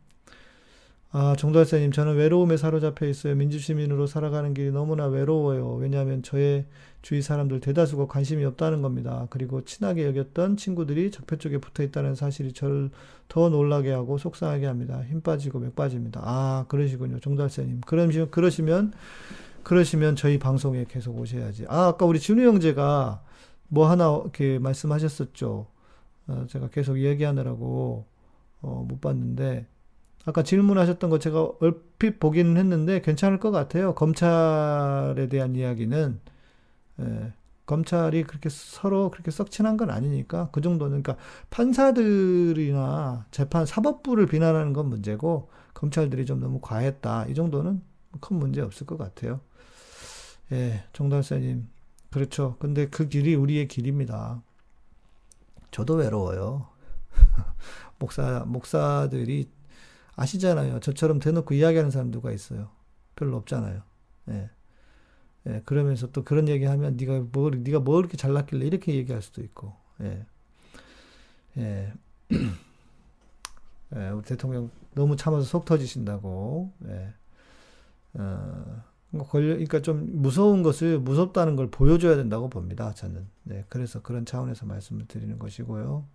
[1.18, 3.36] 아, 정달사님, 저는 외로움에 사로잡혀 있어요.
[3.36, 5.76] 민주시민으로 살아가는 길이 너무나 외로워요.
[5.76, 6.66] 왜냐하면 저의
[7.02, 9.26] 주위 사람들 대다수가 관심이 없다는 겁니다.
[9.30, 12.90] 그리고 친하게 여겼던 친구들이 적폐 쪽에 붙어 있다는 사실이 저를
[13.30, 15.02] 더 놀라게 하고 속상하게 합니다.
[15.08, 16.20] 힘 빠지고 맥 빠집니다.
[16.22, 17.22] 아, 그러시군요.
[17.22, 17.80] 정달사님.
[17.86, 18.92] 그러시면, 그러시면,
[19.64, 21.66] 그러시면 저희 방송에 계속 오셔야지.
[21.70, 23.24] 아, 아까 우리 진우 형제가
[23.70, 25.66] 뭐 하나 이렇게 말씀하셨었죠.
[26.28, 28.04] 어, 제가 계속 얘기하느라고,
[28.62, 29.66] 어, 못 봤는데,
[30.26, 33.94] 아까 질문하셨던 거 제가 얼핏 보기는 했는데 괜찮을 것 같아요.
[33.94, 36.20] 검찰에 대한 이야기는
[37.02, 37.34] 예,
[37.66, 44.74] 검찰이 그렇게 서로 그렇게 썩 친한 건 아니니까 그 정도는 그러니까 판사들이나 재판 사법부를 비난하는
[44.74, 47.82] 건 문제고 검찰들이 좀 너무 과했다 이 정도는
[48.20, 49.42] 큰 문제 없을 것 같아요.
[50.52, 51.68] 예, 정달사님
[52.12, 52.56] 그렇죠.
[52.60, 54.42] 근데 그 길이 우리의 길입니다.
[55.70, 56.68] 저도 외로워요.
[58.00, 59.50] 목사 목사들이
[60.16, 60.80] 아시잖아요.
[60.80, 62.70] 저처럼 대놓고 이야기하는 사람 누가 있어요?
[63.16, 63.82] 별로 없잖아요.
[64.30, 64.50] 예.
[65.48, 69.42] 예, 그러면서 또 그런 얘기 하면 네가 뭐 네가 뭐 이렇게 잘났길래 이렇게 얘기할 수도
[69.44, 69.74] 있고.
[70.02, 70.26] 예.
[71.58, 71.94] 예.
[73.96, 76.72] 예, 우리 대통령 너무 참아서 속 터지신다고.
[76.88, 77.14] 예.
[78.14, 78.84] 어,
[79.30, 82.94] 걸려, 그러니까 좀 무서운 것을 무섭다는 걸 보여줘야 된다고 봅니다.
[82.94, 83.28] 저는.
[83.44, 86.06] 네, 그래서 그런 차원에서 말씀을 드리는 것이고요.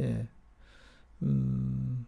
[0.00, 0.28] 예.
[1.22, 2.06] 음,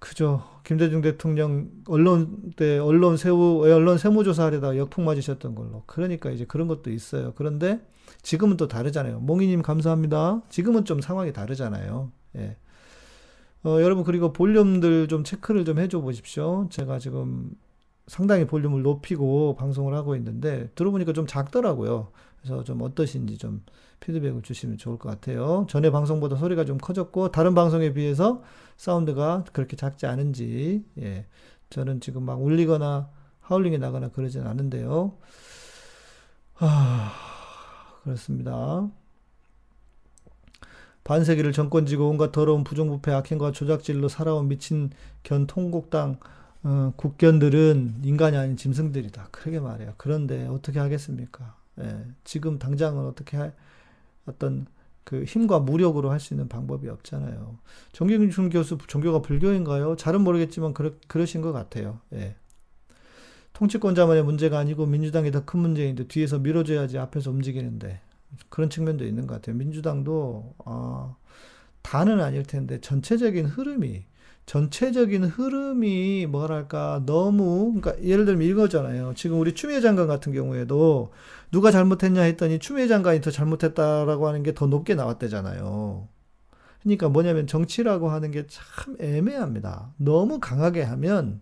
[0.00, 0.42] 그죠.
[0.64, 5.84] 김대중 대통령 언론 때 언론 세우 언론 세무조사 하려다가 역풍 맞으셨던 걸로.
[5.86, 7.32] 그러니까 이제 그런 것도 있어요.
[7.36, 7.80] 그런데
[8.22, 9.20] 지금은 또 다르잖아요.
[9.20, 10.42] 몽이님 감사합니다.
[10.48, 12.10] 지금은 좀 상황이 다르잖아요.
[12.36, 12.56] 예.
[13.62, 16.66] 어, 여러분 그리고 볼륨들 좀 체크를 좀 해줘 보십시오.
[16.70, 17.50] 제가 지금
[18.06, 22.10] 상당히 볼륨을 높이고 방송을 하고 있는데 들어보니까 좀 작더라고요.
[22.42, 23.62] 그래서 좀 어떠신지 좀
[24.00, 25.66] 피드백을 주시면 좋을 것 같아요.
[25.68, 28.42] 전에 방송보다 소리가 좀 커졌고 다른 방송에 비해서
[28.76, 31.26] 사운드가 그렇게 작지 않은지 예.
[31.68, 33.10] 저는 지금 막 울리거나
[33.40, 35.16] 하울링이 나거나 그러진 않은데요.
[36.56, 37.12] 아,
[38.02, 38.88] 그렇습니다.
[41.04, 44.90] 반세기를 정권지고 온갖 더러운 부정부패 악행과 조작질로 살아온 미친
[45.22, 46.18] 견 통곡당
[46.62, 49.28] 어, 국견들은 인간이 아닌 짐승들이다.
[49.30, 49.94] 그러게 말해요.
[49.96, 51.59] 그런데 어떻게 하겠습니까?
[51.82, 53.54] 예, 지금 당장은 어떻게 할,
[54.26, 54.66] 어떤
[55.04, 57.58] 그 힘과 무력으로 할 수 있는 방법이 없잖아요.
[57.92, 59.96] 정경준 교수 종교가 불교인가요?
[59.96, 62.00] 잘은 모르겠지만 그러, 그러신 것 같아요.
[62.12, 62.36] 예.
[63.54, 68.00] 통치권자만의 문제가 아니고 민주당이 더 큰 문제인데 뒤에서 밀어줘야지 앞에서 움직이는데
[68.48, 69.56] 그런 측면도 있는 것 같아요.
[69.56, 71.16] 민주당도 아,
[71.82, 74.04] 다는 아닐 텐데 전체적인 흐름이
[74.50, 79.14] 전체적인 흐름이 뭐랄까 너무 그러니까 예를 들면 이거잖아요.
[79.14, 81.12] 지금 우리 추미애 장관 같은 경우에도
[81.52, 86.08] 누가 잘못했냐 했더니 추미애 장관이 더 잘못했다라고 하는 게 더 높게 나왔대잖아요.
[86.82, 89.92] 그러니까 뭐냐면 정치라고 하는 게 참 애매합니다.
[89.98, 91.40] 너무 강하게 하면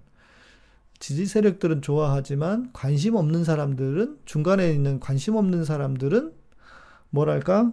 [0.98, 6.32] 지지 세력들은 좋아하지만 관심 없는 사람들은 중간에 있는 관심 없는 사람들은
[7.10, 7.72] 뭐랄까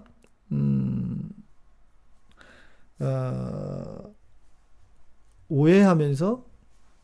[0.54, 1.30] 음
[3.00, 4.15] 어,
[5.50, 6.46] 오해하면서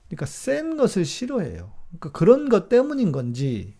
[0.08, 1.72] 그러니까 센 것을 싫어해요.
[1.90, 3.76] 그러니까 그런 것 때문인 건지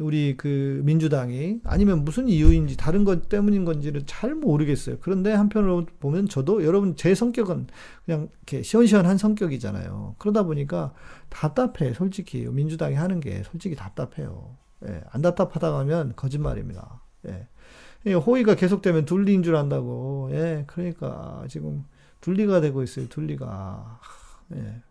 [0.00, 4.98] 우리 그 민주당이 아니면 무슨 이유인지 다른 것 때문인 건지를 잘 모르겠어요.
[5.00, 7.68] 그런데 한편으로 보면 저도 여러분 제 성격은
[8.04, 10.16] 그냥 이렇게 시원시원한 성격이잖아요.
[10.18, 10.92] 그러다 보니까
[11.28, 14.56] 답답해 솔직히 민주당이 하는 게 솔직히 답답해요.
[14.86, 17.02] 예, 안 답답하다 가면 거짓말입니다.
[17.28, 18.12] 예.
[18.12, 20.30] 호의가 계속되면 둘리인 줄 안다고.
[20.32, 21.84] 예, 그러니까 지금
[22.20, 23.08] 분리가 되고 있어요.
[23.08, 24.00] 둘리가.
[24.54, 24.82] 예.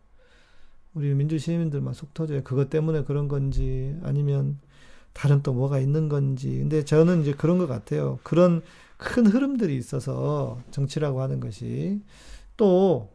[0.94, 2.44] 우리 민주 시민들만 속 터져요.
[2.44, 4.60] 그것 때문에 그런 건지 아니면
[5.14, 6.58] 다른 또 뭐가 있는 건지.
[6.58, 8.20] 근데 저는 이제 그런 것 같아요.
[8.24, 8.62] 그런
[8.98, 12.02] 큰 흐름들이 있어서 정치라고 하는 것이
[12.58, 13.12] 또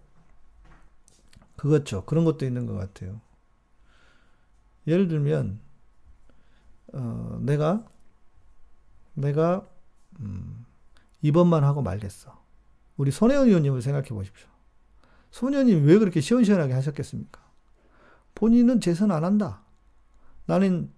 [1.57, 2.05] 그것죠.
[2.05, 3.21] 그런 것도 있는 것 같아요.
[4.87, 5.61] 예를 들면
[6.93, 7.85] 어, 내가
[9.15, 9.67] 내가
[10.21, 10.65] 음,
[11.23, 12.44] 이번만 하고 말겠어.
[12.97, 14.49] 우리 손혜원 의원님을 생각해 보십시오.
[15.31, 17.41] 손 의원님 왜 그렇게 시원시원하게 하셨겠습니까?
[18.35, 19.63] 본인은 재선 안 한다.
[20.47, 20.91] 나는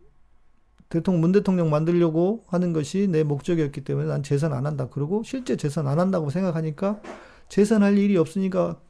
[0.89, 4.89] 대통령, 문 대통령 만들려고 하는 것이 내 목적이었기 때문에 난 재선 안 한다.
[4.89, 7.01] 그러고 실제 재선 안 한다고 생각하니까
[7.49, 8.81] 재선할 일이 없으니까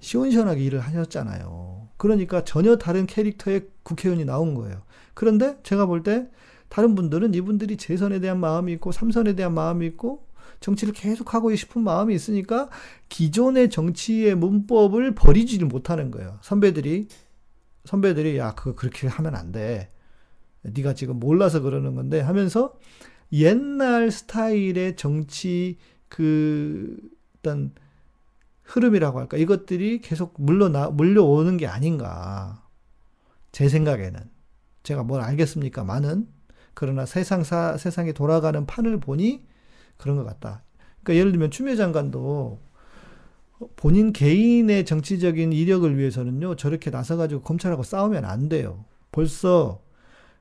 [0.00, 1.88] 시원시원하게 일을 하셨잖아요.
[1.96, 4.82] 그러니까 전혀 다른 캐릭터의 국회의원이 나온 거예요.
[5.14, 6.28] 그런데 제가 볼 때
[6.68, 10.26] 다른 분들은 이분들이 재선에 대한 마음이 있고 삼선에 대한 마음이 있고
[10.62, 12.70] 정치를 계속 하고 싶은 마음이 있으니까
[13.10, 16.38] 기존의 정치의 문법을 버리지를 못하는 거예요.
[16.40, 17.08] 선배들이
[17.84, 19.90] 선배들이 야 그거 그렇게 하면 안 돼.
[20.62, 22.74] 네가 지금 몰라서 그러는 건데 하면서
[23.32, 26.96] 옛날 스타일의 정치 그
[27.38, 27.72] 어떤
[28.62, 29.36] 흐름이라고 할까?
[29.36, 32.62] 이것들이 계속 물러나 물려오는 게 아닌가.
[33.50, 34.20] 제 생각에는.
[34.82, 35.84] 제가 뭘 알겠습니까?
[35.84, 36.26] 많은.
[36.74, 39.44] 그러나 세상 사 세상이 돌아가는 판을 보니
[40.02, 40.62] 그런 것 같다.
[41.02, 42.60] 그러니까 예를 들면 추미애 장관도
[43.76, 48.84] 본인 개인의 정치적인 이력을 위해서는요 저렇게 나서가지고 검찰하고 싸우면 안 돼요.
[49.12, 49.80] 벌써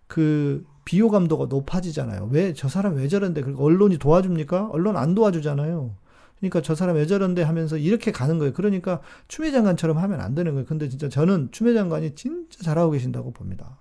[0.08, 2.30] 그 비호감도가 높아지잖아요.
[2.32, 3.42] 왜 저 사람 왜 저런데?
[3.42, 4.70] 그리고 언론이 도와줍니까?
[4.72, 5.96] 언론 안 도와주잖아요.
[6.40, 8.54] 그러니까 저 사람 왜 저런데 하면서 이렇게 가는 거예요.
[8.54, 10.66] 그러니까 추미애 장관처럼 하면 안 되는 거예요.
[10.66, 13.78] 근데 진짜 저는 추미애 장관이 진짜 잘하고 계신다고 봅니다.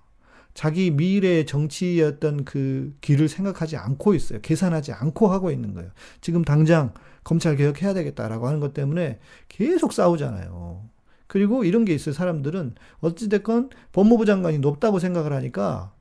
[0.61, 4.41] 자기 미래의 정치였던 그 길을 생각하지 않고 있어요.
[4.43, 5.89] 계산하지 않고 하고 있는 거예요.
[6.21, 6.93] 지금 당장
[7.25, 10.85] 검찰 개혁해야 되겠다라고 하는 것 때문에 계속 싸우잖아요.
[11.29, 12.13] 그리고 이런 게 있어요.
[12.13, 15.95] 사람들은 어찌됐건 법무부 장관이 높다고 생각을 하니까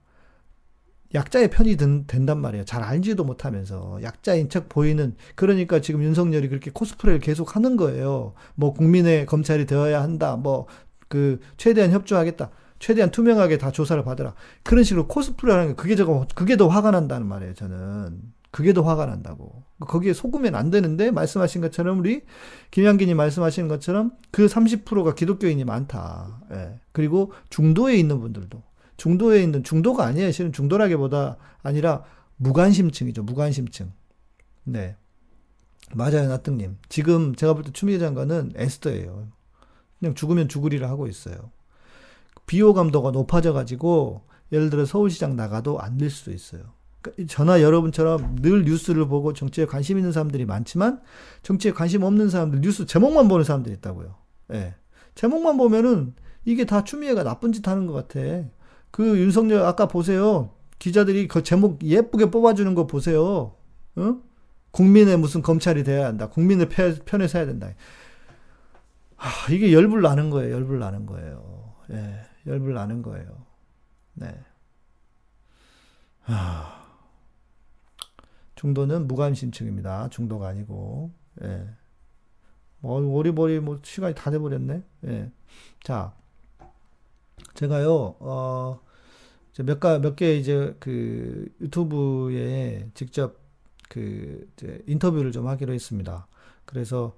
[1.13, 2.65] 약자의 편이 든, 된단 말이에요.
[2.65, 8.33] 잘 알지도 못하면서 약자인 척 보이는 그러니까 지금 윤석열이 그렇게 코스프레를 계속 하는 거예요.
[8.55, 10.35] 뭐 국민의 검찰이 되어야 한다.
[10.35, 10.67] 뭐
[11.09, 12.49] 그 최대한 협조하겠다.
[12.79, 14.33] 최대한 투명하게 다 조사를 받으라.
[14.63, 17.53] 그런 식으로 코스프레 하는 게 그게 저거 그게 더 화가 난다는 말이에요.
[17.53, 18.21] 저는
[18.51, 19.63] 그게 더 화가 난다고.
[19.81, 22.23] 거기에 속으면 안 되는데 말씀하신 것처럼 우리
[22.71, 26.41] 김양기님 말씀하신 것처럼 그 30%가 기독교인이 많다.
[26.51, 26.79] 예.
[26.91, 28.61] 그리고 중도에 있는 분들도
[28.97, 30.31] 중도에 있는 중도가 아니에요.
[30.31, 32.03] 실은 중도라기보다 아니라
[32.37, 33.23] 무관심층이죠.
[33.23, 33.91] 무관심층.
[34.63, 34.95] 네.
[35.93, 36.77] 맞아요, 나등님.
[36.89, 39.27] 지금 제가 볼 때 추미애 장관은 에스더예요.
[39.99, 41.51] 그냥 죽으면 죽으리라 하고 있어요.
[42.49, 46.63] 비호감도가 높아져가지고 예를 들어 서울시장 나가도 안 될 수도 있어요.
[47.01, 50.99] 그러니까 저나 여러분처럼 늘 뉴스를 보고 정치에 관심 있는 사람들이 많지만
[51.43, 54.15] 정치에 관심 없는 사람들 뉴스 제목만 보는 사람들이 있다고요.
[54.53, 54.73] 예.
[55.13, 58.19] 제목만 보면은 이게 다 추미애가 나쁜 짓 하는 것 같아.
[58.89, 60.49] 그 윤석열 아까 보세요.
[60.79, 63.53] 기자들이 그 제목 예쁘게 뽑아주는 거 보세요.
[63.95, 64.17] 어?
[64.71, 66.29] 국민의 무슨 검찰이 돼야 한다.
[66.29, 67.69] 국민의 편에 서야 된다.
[69.17, 70.55] 하, 이게 열불 나는 거예요.
[70.55, 71.75] 열불 나는 거예요.
[71.91, 73.45] 예, 열불 나는 거예요.
[74.15, 74.43] 네.
[76.21, 76.85] 하,
[78.55, 80.09] 중도는 무관심층입니다.
[80.09, 81.11] 중도가 아니고.
[81.43, 81.69] 예.
[82.81, 84.83] 뭐, 오리버리 뭐 시간이 다 돼버렸네.
[85.05, 85.31] 예.
[85.83, 86.13] 자,
[87.53, 88.79] 제가요, 어,
[89.59, 93.37] 몇 가, 몇 개 이제 그 유튜브에 직접
[93.89, 94.47] 그
[94.87, 96.27] 인터뷰를 좀 하기로 했습니다.
[96.65, 97.17] 그래서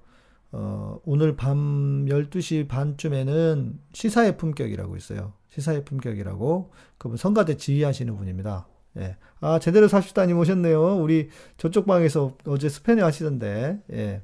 [0.52, 5.32] 어, 오늘 밤 12시 반쯤에는 시사의 품격이라고 있어요.
[5.48, 6.70] 시사의 품격이라고.
[6.98, 8.68] 그분 성가대 지휘하시는 분입니다.
[8.98, 9.16] 예.
[9.40, 10.96] 아, 제대로 삽시다님 오셨네요.
[10.96, 14.22] 우리 저쪽 방에서 어제 스페인 하시던데, 예.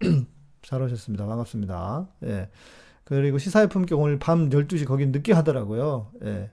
[0.62, 1.26] 잘 오셨습니다.
[1.26, 2.08] 반갑습니다.
[2.24, 2.50] 예.
[3.04, 6.10] 그리고 시사의 품격 오늘 밤 12시 거긴 늦게 하더라고요.
[6.24, 6.50] 예.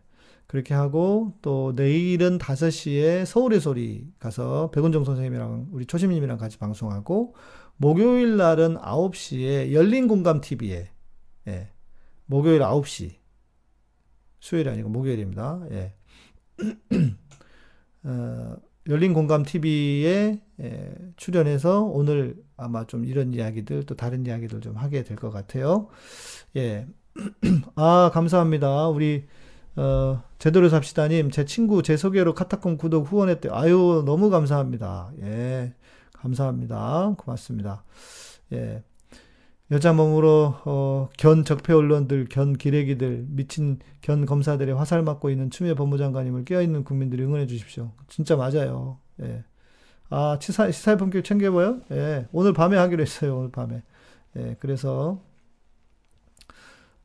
[0.47, 7.35] 그렇게 하고 또 내일은 5시에 서울의 소리 가서 백운정 선생님이랑 우리 초심님이랑 같이 방송하고
[7.81, 10.89] 목요일 날은 9시에 열린 공감 TV에
[11.47, 11.69] 예.
[12.25, 13.15] 목요일 9시
[14.39, 15.61] 수요일이 아니고 목요일입니다.
[15.71, 15.93] 예.
[18.03, 18.55] 어,
[18.89, 25.03] 열린 공감 TV에 예, 출연해서 오늘 아마 좀 이런 이야기들 또 다른 이야기들 좀 하게
[25.03, 25.87] 될 것 같아요.
[26.57, 26.85] 예.
[27.75, 28.89] 아, 감사합니다.
[28.89, 29.25] 우리
[29.77, 33.49] 어, 제대로 삽시다님, 제 친구 제 소개로 카타콤 구독 후원했대.
[33.53, 35.11] 아유, 너무 감사합니다.
[35.21, 35.73] 예,
[36.21, 37.15] 감사합니다.
[37.17, 37.83] 고맙습니다.
[38.53, 38.83] 예,
[39.71, 45.75] 여자 몸으로 어, 견 적폐 언론들, 견 기레기들, 미친 견 검사들의 화살 맞고 있는 추미애
[45.75, 47.91] 법무장관님을 깨어있는 국민들이 응원해 주십시오.
[48.07, 48.97] 진짜 맞아요.
[49.21, 49.43] 예.
[50.09, 51.81] 아, 시사, 시사의 품격 챙겨봐요?
[51.91, 53.37] 예, 오늘 밤에 하기로 했어요.
[53.37, 53.83] 오늘 밤에.
[54.37, 55.21] 예, 그래서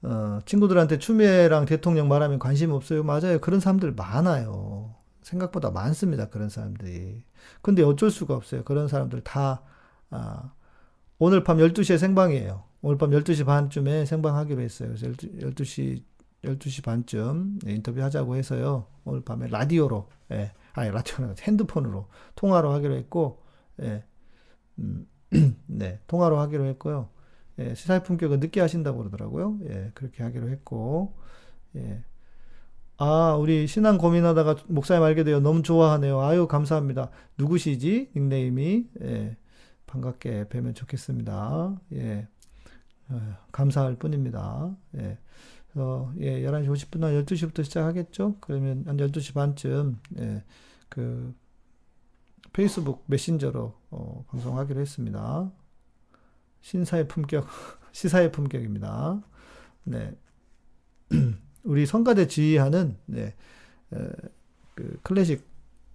[0.03, 3.03] 어, 친구들한테 추미애랑 대통령 말하면 관심 없어요.
[3.03, 3.39] 맞아요.
[3.41, 4.95] 그런 사람들 많아요.
[5.25, 6.29] 생각보다 많습니다.
[6.29, 7.25] 그런 사람들이.
[7.63, 8.63] 근데 어쩔 수가 없어요.
[8.63, 9.63] 그런 사람들 다,
[10.11, 10.53] 아,
[11.19, 12.63] 오늘 밤 12시에 생방이에요.
[12.83, 14.91] 오늘 밤 12시 반쯤에 생방하기로 했어요.
[14.91, 15.07] 그래서
[15.41, 16.05] 12, 시
[16.43, 18.87] 12시 반쯤 인터뷰 하자고 해서요.
[19.05, 23.43] 오늘 밤에 라디오로, 예, 아니, 라디오는 핸드폰으로 통화로 하기로 했고,
[23.81, 24.05] 예,
[24.79, 25.07] 음,
[25.67, 27.09] 네, 통화로 하기로 했고요.
[27.61, 29.59] 예, 시사의 품격은 늦게 하신다고 그러더라고요.
[29.71, 31.15] 예, 그렇게 하기로 했고,
[31.77, 32.05] 예.
[32.97, 36.21] 아, 우리 신앙 고민하다가 목사님 알게 되어 너무 좋아하네요.
[36.21, 37.11] 아유, 감사합니다.
[37.37, 38.11] 누구시지?
[38.15, 38.89] 닉네임이.
[39.03, 39.37] 예,
[39.87, 41.81] 반갑게 뵈면 좋겠습니다.
[41.95, 42.29] 예,
[43.09, 44.77] 어, 감사할 뿐입니다.
[44.97, 45.19] 예,
[45.75, 48.37] 어, 예, 11시 50분, 한 12시부터 시작하겠죠?
[48.41, 50.45] 그러면 한 12시 반쯤, 예,
[50.89, 51.35] 그,
[52.53, 55.51] 페이스북 메신저로, 어, 방송하기로 했습니다.
[56.61, 57.49] 신사의 품격,
[57.91, 59.21] 시사의 품격입니다.
[59.85, 60.17] 네.
[61.65, 63.35] 우리 성가대 지휘하는 네,
[63.93, 64.09] 에,
[64.75, 65.45] 그 클래식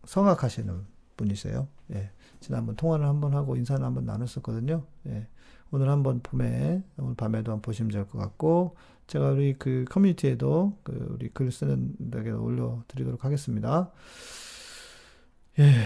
[0.05, 0.85] 성악 하시는
[1.17, 1.67] 분이세요.
[1.93, 2.11] 예.
[2.39, 4.83] 지난번 통화를 한번 하고 인사를 한번 나눴었거든요.
[5.07, 5.27] 예.
[5.71, 8.75] 오늘 한번 봄에 오늘 밤에도 한번 보시면 될 것 같고
[9.07, 13.91] 제가 우리 그 커뮤니티에도 그 우리 글 쓰는 데게 올려드리도록 하겠습니다.
[15.59, 15.85] 예.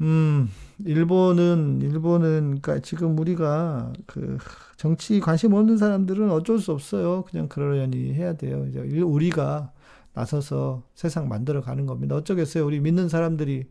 [0.00, 0.48] 음,
[0.84, 4.38] 일본은, 일본은, 그니까 지금 우리가 그
[4.76, 7.24] 정치 관심 없는 사람들은 어쩔 수 없어요.
[7.24, 8.66] 그냥 그러려니 해야 돼요.
[8.68, 9.72] 이제 우리가
[10.14, 12.16] 나서서 세상 만들어 가는 겁니다.
[12.16, 12.64] 어쩌겠어요.
[12.64, 13.66] 우리 믿는 사람들이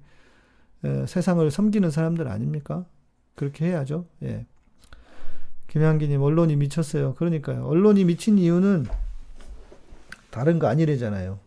[0.84, 2.86] 에, 세상을 섬기는 사람들 아닙니까?
[3.36, 4.05] 그렇게 해야죠.
[4.23, 4.45] 예.
[5.67, 7.15] 김향기님, 언론이 미쳤어요.
[7.15, 7.65] 그러니까요.
[7.65, 8.86] 언론이 미친 이유는
[10.30, 11.39] 다른 거 아니래잖아요.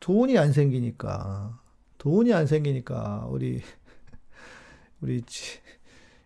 [0.00, 1.58] 돈이 안 생기니까.
[1.98, 3.60] 돈이 안 생기니까 우리
[5.00, 5.22] 우리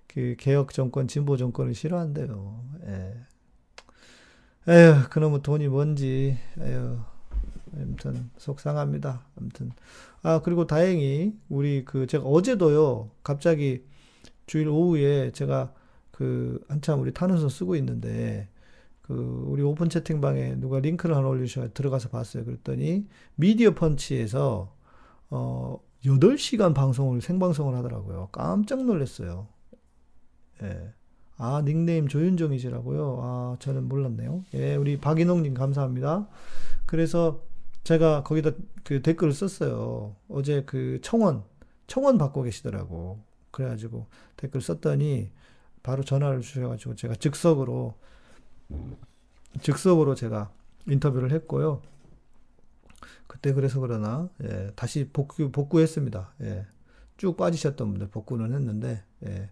[0.06, 2.64] 그 개혁 정권, 진보 정권을 싫어한대요.
[2.86, 3.14] 예.
[4.68, 6.98] 에휴, 그놈의 돈이 뭔지, 에휴,
[7.74, 9.24] 아무튼 속상합니다.
[9.36, 9.72] 아무튼
[10.22, 13.84] 아 그리고 다행히 우리 그 제가 어제도요 갑자기
[14.46, 15.72] 주일 오후에 제가
[16.10, 18.48] 그 한참 우리 탄원서 쓰고 있는데
[19.02, 22.44] 그 우리 오픈 채팅방에 누가 링크를 하나 올리셔 들어가서 봤어요.
[22.44, 24.74] 그랬더니 미디어 펀치에서
[25.30, 28.28] 어 8시간 방송을 생방송을 하더라고요.
[28.32, 29.46] 깜짝 놀랐어요.
[30.62, 30.92] 예.
[31.36, 33.18] 아, 닉네임 조윤정이시라고요?
[33.22, 34.44] 아, 저는 몰랐네요.
[34.54, 36.28] 예, 우리 박인홍 님 감사합니다.
[36.86, 37.42] 그래서
[37.84, 38.52] 제가 거기다
[38.84, 40.14] 그 댓글을 썼어요.
[40.28, 41.42] 어제 그 청원,
[41.86, 43.20] 청원 받고 계시더라고.
[43.50, 45.30] 그래 가지고 댓글 썼더니
[45.82, 47.94] 바로 전화를 주셔 가지고 제가 즉석으로,
[49.60, 50.52] 즉석으로 제가
[50.86, 51.82] 인터뷰를 했고요.
[53.32, 56.34] 그때 그래서 그러나 예, 다시 복구 복구했습니다.
[56.42, 56.66] 예,
[57.16, 59.48] 쭉 빠지셨던 분들 복구는 했는데 예,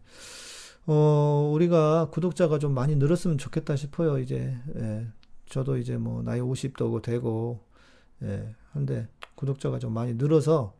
[0.86, 4.18] 어, 우리가 구독자가 좀 많이 늘었으면 좋겠다 싶어요.
[4.18, 5.06] 이제 예,
[5.46, 7.64] 저도 이제 뭐 나이 50도 되고
[8.22, 10.74] 예, 한데 구독자가 좀 많이 늘어서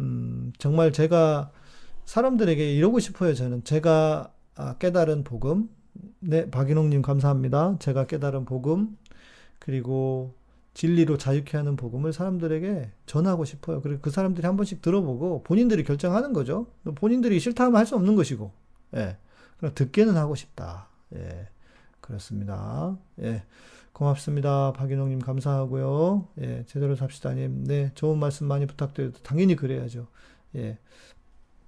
[0.00, 1.50] 음, 정말 제가
[2.06, 3.34] 사람들에게 이러고 싶어요.
[3.34, 5.68] 저는 제가 아, 깨달은 복음,
[6.20, 7.76] 네 박인홍님 감사합니다.
[7.78, 8.96] 제가 깨달은 복음
[9.58, 10.34] 그리고
[10.74, 13.82] 진리로 자유케 하는 복음을 사람들에게 전하고 싶어요.
[13.82, 16.66] 그리고 그 사람들이 한 번씩 들어보고 본인들이 결정하는 거죠.
[16.94, 18.50] 본인들이 싫다 하면 할 수 없는 것이고,
[18.96, 19.16] 예.
[19.58, 20.88] 그럼 듣게는 하고 싶다.
[21.14, 21.48] 예.
[22.00, 22.96] 그렇습니다.
[23.20, 23.42] 예.
[23.92, 24.72] 고맙습니다.
[24.72, 26.28] 박인홍님 감사하고요.
[26.40, 26.64] 예.
[26.66, 27.64] 제대로 삽시다님.
[27.64, 27.90] 네.
[27.94, 30.06] 좋은 말씀 많이 부탁드려도 당연히 그래야죠.
[30.56, 30.78] 예.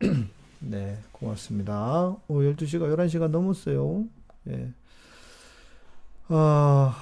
[0.61, 0.99] 네.
[1.13, 2.17] 고맙습니다.
[2.27, 4.05] 오, 12시가, 11시가 넘었어요.
[4.49, 4.73] 예.
[6.29, 6.97] 아,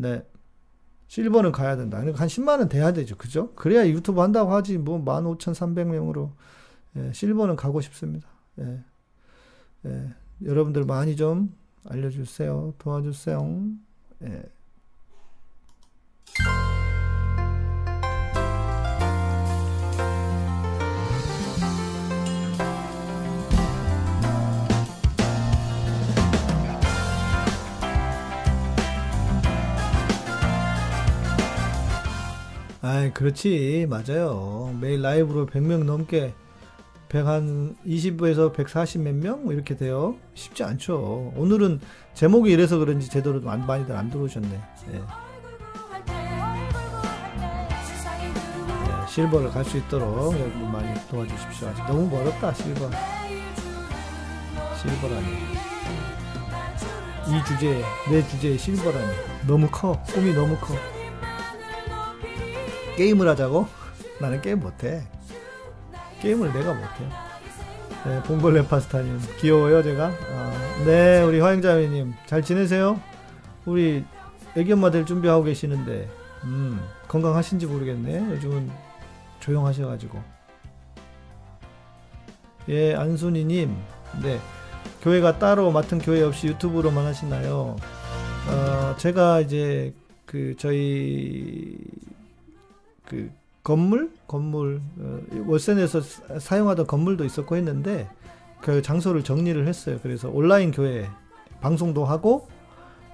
[0.00, 0.26] 네.
[1.06, 1.98] 실버는 가야 된다.
[1.98, 3.16] 그러니까 한 10만원 돼야 되죠.
[3.16, 3.52] 그죠?
[3.54, 4.78] 그래야 유튜브 한다고 하지.
[4.78, 6.32] 뭐, 15,300명으로.
[6.96, 8.28] 예, 실버는 가고 싶습니다.
[8.60, 8.80] 예.
[9.86, 10.14] 예.
[10.42, 12.74] 여러분들 많이 좀 알려주세요.
[12.78, 13.68] 도와주세요.
[14.24, 14.42] 예.
[32.84, 33.86] 아이, 그렇지.
[33.88, 34.76] 맞아요.
[34.78, 36.34] 매일 라이브로 100명 넘게
[37.08, 39.44] 100한 20에서 140 몇 명?
[39.44, 40.16] 뭐 이렇게 돼요.
[40.34, 41.32] 쉽지 않죠.
[41.34, 41.80] 오늘은
[42.12, 44.60] 제목이 이래서 그런지 제대로 많이들 안 들어오셨네.
[44.92, 44.96] 예.
[44.96, 45.02] 예,
[49.08, 51.68] 실버를 갈 수 있도록 여러분 많이 도와주십시오.
[51.68, 52.90] 아직 너무 멀었다, 실버.
[54.82, 55.26] 실버라니.
[57.28, 59.06] 이 주제, 내 주제의 실버라니.
[59.46, 59.98] 너무 커.
[60.12, 60.74] 꿈이 너무 커.
[62.96, 63.66] 게임을 하자고?
[64.20, 65.02] 나는 게임 못해.
[66.20, 67.08] 게임을 내가 못해.
[68.06, 69.18] 네, 봉골레 파스타님.
[69.40, 70.06] 귀여워요, 제가?
[70.06, 72.14] 아, 네, 우리 화영자매님.
[72.26, 73.00] 잘 지내세요?
[73.64, 74.04] 우리
[74.56, 76.08] 애기 엄마 될 준비하고 계시는데,
[76.44, 78.30] 음, 건강하신지 모르겠네.
[78.34, 78.70] 요즘은
[79.40, 80.18] 조용하셔가지고.
[82.68, 83.74] 예, 안순이님.
[84.22, 84.38] 네.
[85.02, 87.76] 교회가 따로 맡은 교회 없이 유튜브로만 하시나요?
[88.48, 89.92] 어, 제가 이제
[90.24, 91.76] 그 저희
[93.06, 93.30] 그
[93.62, 98.08] 건물 건물 어, 월세 내서 사용하던 건물도 있었고 했는데
[98.60, 99.98] 그 장소를 정리를 했어요.
[100.02, 101.08] 그래서 온라인 교회
[101.60, 102.48] 방송도 하고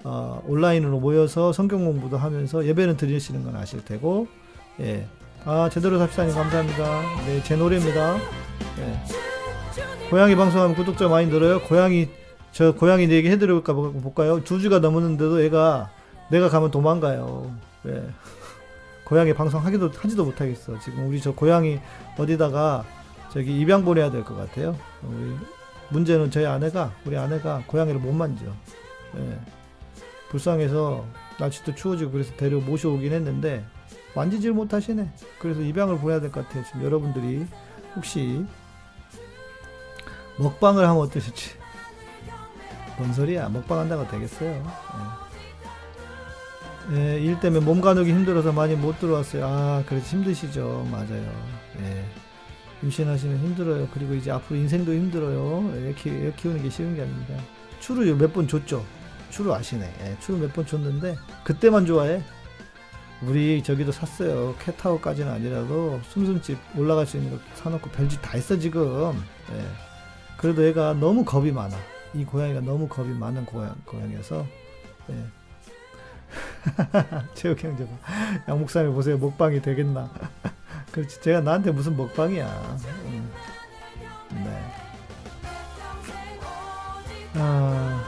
[0.03, 4.28] 어, 온라인으로 모여서 성경 공부도 하면서 예배는 드리시는 건 아실 테고,
[4.80, 5.07] 예.
[5.45, 7.03] 아, 제대로 삽시다님 감사합니다.
[7.26, 8.16] 네, 제 노래입니다.
[8.16, 10.09] 예.
[10.09, 11.61] 고양이 방송하면 구독자 많이 늘어요.
[11.62, 12.09] 고양이,
[12.53, 14.43] 저 고양이 내 얘기 해드려볼까 볼까요?
[14.43, 15.91] 두 주가 넘었는데도 얘가
[16.30, 17.51] 내가 가면 도망가요.
[17.86, 18.09] 예.
[19.11, 20.79] 고양이 방송 하기도, 하지도 못하겠어.
[20.79, 21.81] 지금 우리 저 고양이
[22.17, 22.85] 어디다가
[23.33, 24.77] 저기 입양 보내야 될 것 같아요.
[25.03, 25.37] 우리
[25.89, 28.47] 문제는 저희 아내가, 우리 아내가 고양이를 못 만져.
[29.17, 29.39] 예.
[30.31, 31.05] 불쌍해서
[31.41, 33.65] 날씨도 추워지고 그래서 데려 모셔오긴 했는데
[34.15, 35.11] 만지질 못하시네.
[35.41, 36.65] 그래서 입양을 보내야 될 것 같아요.
[36.65, 37.45] 지금 여러분들이
[37.97, 38.47] 혹시
[40.39, 41.51] 먹방을 하면 어떠실지.
[42.97, 43.49] 뭔 소리야?
[43.49, 44.51] 먹방 한다고 되겠어요.
[44.51, 45.30] 예.
[46.93, 49.47] 예, 일 때문에 몸 가누기 힘들어서 많이 못 들어왔어요.
[49.47, 50.88] 아, 그래서 힘드시죠.
[50.91, 51.32] 맞아요.
[51.80, 52.05] 예.
[52.82, 53.88] 임신하시면 힘들어요.
[53.93, 55.72] 그리고 이제 앞으로 인생도 힘들어요.
[55.76, 57.34] 애, 키, 애 키우는 게 쉬운 게 아닙니다.
[57.78, 58.84] 추루 몇 번 줬죠.
[59.30, 59.84] 추루 아시네.
[60.03, 62.22] 예, 추루 몇 번 줬는데 그때만 좋아해.
[63.22, 64.55] 우리 저기도 샀어요.
[64.61, 69.12] 캣타워까지는 아니라도 숨숨집 올라갈 수 있는 거 사놓고 별짓 다 했어 지금.
[69.53, 69.62] 예.
[70.38, 71.76] 그래도 얘가 너무 겁이 많아.
[72.14, 74.45] 이 고양이가 너무 겁이 많은 고양, 고양이여서.
[75.11, 75.39] 예.
[77.35, 77.91] 체육 형제 봐.
[78.49, 79.19] 양 목사님 보세요.
[79.19, 80.11] 먹방이 되겠나?
[80.93, 81.21] 그렇지.
[81.21, 82.79] 제가 나한테 무슨 먹방이야.
[83.07, 83.31] 음.
[84.45, 84.63] 네.
[87.35, 88.05] 아.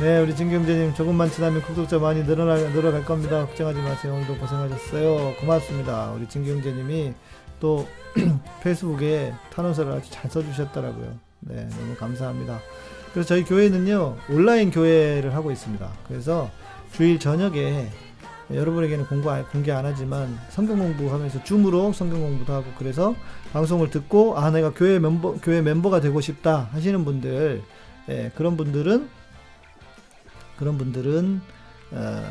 [0.00, 3.44] 네, 우리 진경재님 조금만 지나면 구독자 많이 늘어나, 늘어갈 겁니다.
[3.46, 4.14] 걱정하지 마세요.
[4.14, 5.34] 오늘도 고생하셨어요.
[5.40, 6.12] 고맙습니다.
[6.12, 7.14] 우리 진경재님이
[7.58, 7.88] 또
[8.62, 11.18] 페이스북에 탄원서를 아주 잘 써주셨더라고요.
[11.40, 12.60] 네, 너무 감사합니다.
[13.18, 15.90] 그래서 저희 교회는요, 온라인 교회를 하고 있습니다.
[16.06, 16.48] 그래서
[16.92, 17.88] 주일 저녁에
[18.48, 23.16] 여러분에게는 공부, 공개 안 하지만 성경 공부하면서 줌으로 성경 공부도 하고 그래서
[23.52, 27.60] 방송을 듣고 아, 내가 교회 멤버, 교회 멤버가 되고 싶다 하시는 분들,
[28.08, 29.08] 예, 그런 분들은
[30.56, 31.40] 그런 분들은
[31.90, 32.22] 어,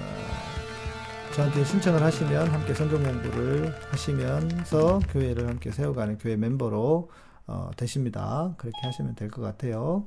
[1.33, 7.09] 저한테 신청을 하시면 함께 성경 공부를 하시면서 교회를 함께 세워가는 교회 멤버로
[7.45, 8.53] 어, 되십니다.
[8.57, 10.05] 그렇게 하시면 될 것 같아요.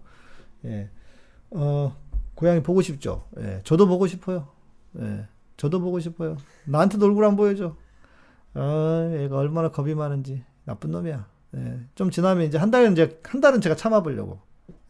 [0.64, 0.88] 예.
[1.50, 1.96] 어,
[2.34, 3.26] 고양이 보고 싶죠?
[3.38, 3.60] 예.
[3.64, 4.48] 저도 보고 싶어요.
[4.98, 5.26] 예.
[5.56, 6.36] 저도 보고 싶어요.
[6.66, 7.76] 나한테도 얼굴 안 보여줘.
[8.54, 10.44] 아, 얘가 얼마나 겁이 많은지.
[10.64, 11.26] 나쁜 놈이야.
[11.56, 11.80] 예.
[11.94, 14.40] 좀 지나면 이제 한 달은 이제, 한 달은 제가 참아보려고.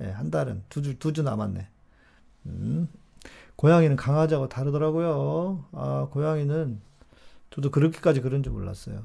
[0.03, 0.62] 예, 한 달은.
[0.68, 1.66] 두 주, 두 주 남았네.
[2.47, 2.89] 음.
[3.57, 5.64] 고양이는 강아지하고 다르더라고요.
[5.73, 6.81] 아, 고양이는
[7.51, 9.03] 저도 그렇게까지 그런 줄 몰랐어요.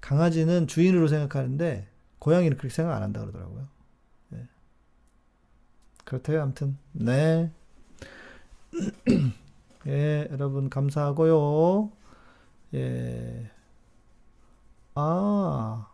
[0.00, 1.88] 강아지는 주인으로 생각하는데
[2.20, 3.66] 고양이는 그렇게 생각 안 한다 그러더라고요.
[6.06, 6.10] 네.
[6.10, 6.42] 그렇대요.
[6.42, 7.50] 아무튼 네.
[9.86, 11.90] 예, 여러분 감사하고요.
[12.74, 13.50] 예.
[14.94, 15.86] 아,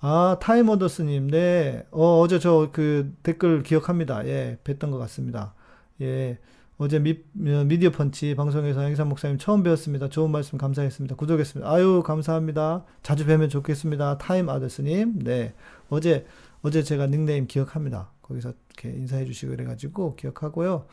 [0.00, 1.86] 아, 타임오더스 님, 네.
[1.90, 4.26] 어, 어제 저 그 댓글 기억합니다.
[4.26, 5.54] 예, 뵀던 것 같습니다.
[6.00, 6.38] 예.
[6.78, 7.12] 어제 미,
[7.46, 10.08] 어, 미디어 펀치 방송에서 행사 목사님 처음 뵈었습니다.
[10.08, 11.14] 좋은 말씀 감사했습니다.
[11.16, 11.70] 구독했습니다.
[11.70, 12.84] 아유, 감사합니다.
[13.02, 14.18] 자주 뵈면 좋겠습니다.
[14.18, 15.18] 타임 아더스님.
[15.20, 15.54] 네.
[15.90, 16.26] 어제,
[16.62, 18.10] 어제 제가 닉네임 기억합니다.
[18.30, 20.86] 거기서 이렇게 인사해 주시고 그래가지고 기억하고요.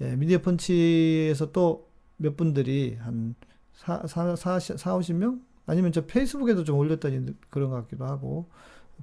[0.00, 3.34] 예, 미디어 펀치에서 또 몇 분들이 한
[3.72, 5.42] 4, 4, 4, 4, 50명?
[5.66, 8.50] 아니면 저 페이스북에도 좀 올렸다니 그런 것 같기도 하고.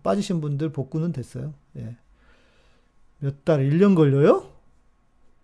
[0.03, 1.53] 빠지신 분들 복구는 됐어요.
[1.77, 1.97] 예.
[3.19, 4.51] 몇 달, 1년 걸려요?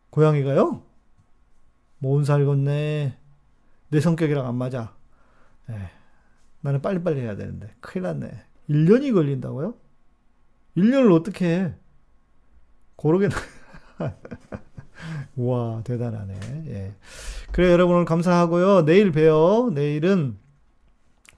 [0.10, 0.84] 고양이가요?
[2.00, 3.18] 못 살겠네.
[3.90, 4.96] 내 성격이랑 안 맞아.
[5.70, 5.74] 에
[6.62, 7.76] 나는 빨리빨리 해야 되는데.
[7.82, 8.32] 큰일 났네.
[8.70, 9.76] 1년이 걸린다고요?
[10.78, 11.76] 1년을 어떻게 해?
[12.98, 13.30] 고르게.
[15.38, 16.40] 와, 대단하네.
[16.68, 16.94] 예.
[17.52, 18.86] 그래, 여러분 오늘 감사하고요.
[18.86, 19.72] 내일 봬요.
[19.74, 20.38] 내일은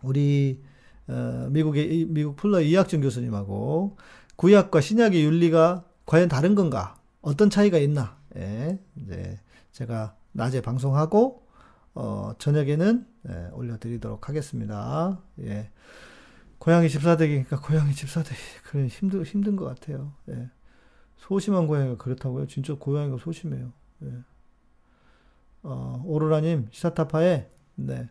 [0.01, 0.61] 우리,
[1.07, 3.97] 어, 미국의, 미국 플러 이학준 교수님하고
[4.37, 6.95] 구약과 신약의 윤리가 과연 다른 건가?
[7.21, 8.17] 어떤 차이가 있나?
[8.37, 9.37] 예, 이제
[9.73, 11.45] 제가 낮에 방송하고
[11.93, 15.21] 어, 저녁에는 예, 올려드리도록 하겠습니다.
[15.41, 15.69] 예.
[16.57, 20.13] 고양이 집사대기니까 고양이 집사대기 그래 힘들 힘든 것 같아요.
[20.29, 20.49] 예.
[21.19, 22.47] 소심한 고양이가 그렇다고요?
[22.47, 23.71] 진짜 고양이가 소심해요.
[24.03, 24.13] 예.
[25.61, 28.09] 어, 오로라님 시사타파에 네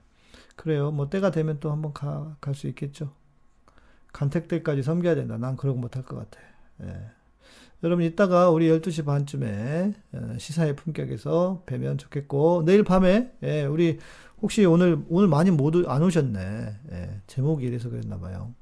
[0.57, 0.91] 그래요.
[0.91, 1.93] 뭐 때가 되면 또 한번
[2.41, 3.13] 갈수 있겠죠.
[4.13, 5.39] 간택들까지 섬겨야 된다.
[5.39, 6.41] 난거 못할 것 같아.
[6.83, 7.11] 예.
[7.85, 13.99] 여러분 이따가 우리 12시 반쯤에 어, 시사의 품격에서 뵈면 좋겠고 내일 밤에 예, 우리
[14.43, 16.41] 혹시 오늘 오늘 많이 모두 안 오셨네.
[16.93, 18.53] 예, 제목이 이래서 그랬나 봐요.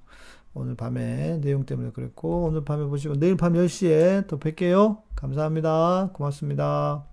[0.57, 5.03] 오늘 밤에 내용 때문에 그랬고 오늘 밤에 보시고 내일 밤 10시에 또 뵐게요.
[5.15, 6.11] 감사합니다.
[6.15, 7.05] 고맙습니다.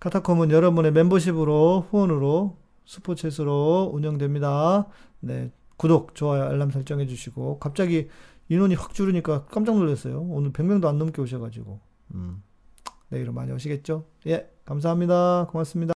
[0.00, 4.86] 카타콤은 여러분의 멤버십으로 후원으로 스포츠로 운영됩니다.
[5.20, 8.08] 네, 구독, 좋아요, 알람 설정해 주시고 갑자기
[8.50, 10.20] 인원이 확 줄으니까 깜짝 놀랐어요.
[10.28, 11.80] 오늘 100명도 안 넘게 오셔 가지고.
[12.14, 12.42] 음.
[13.08, 14.04] 내일은 많이 오시겠죠?
[14.26, 15.46] 예, 감사합니다.
[15.50, 15.94] 고맙습니다.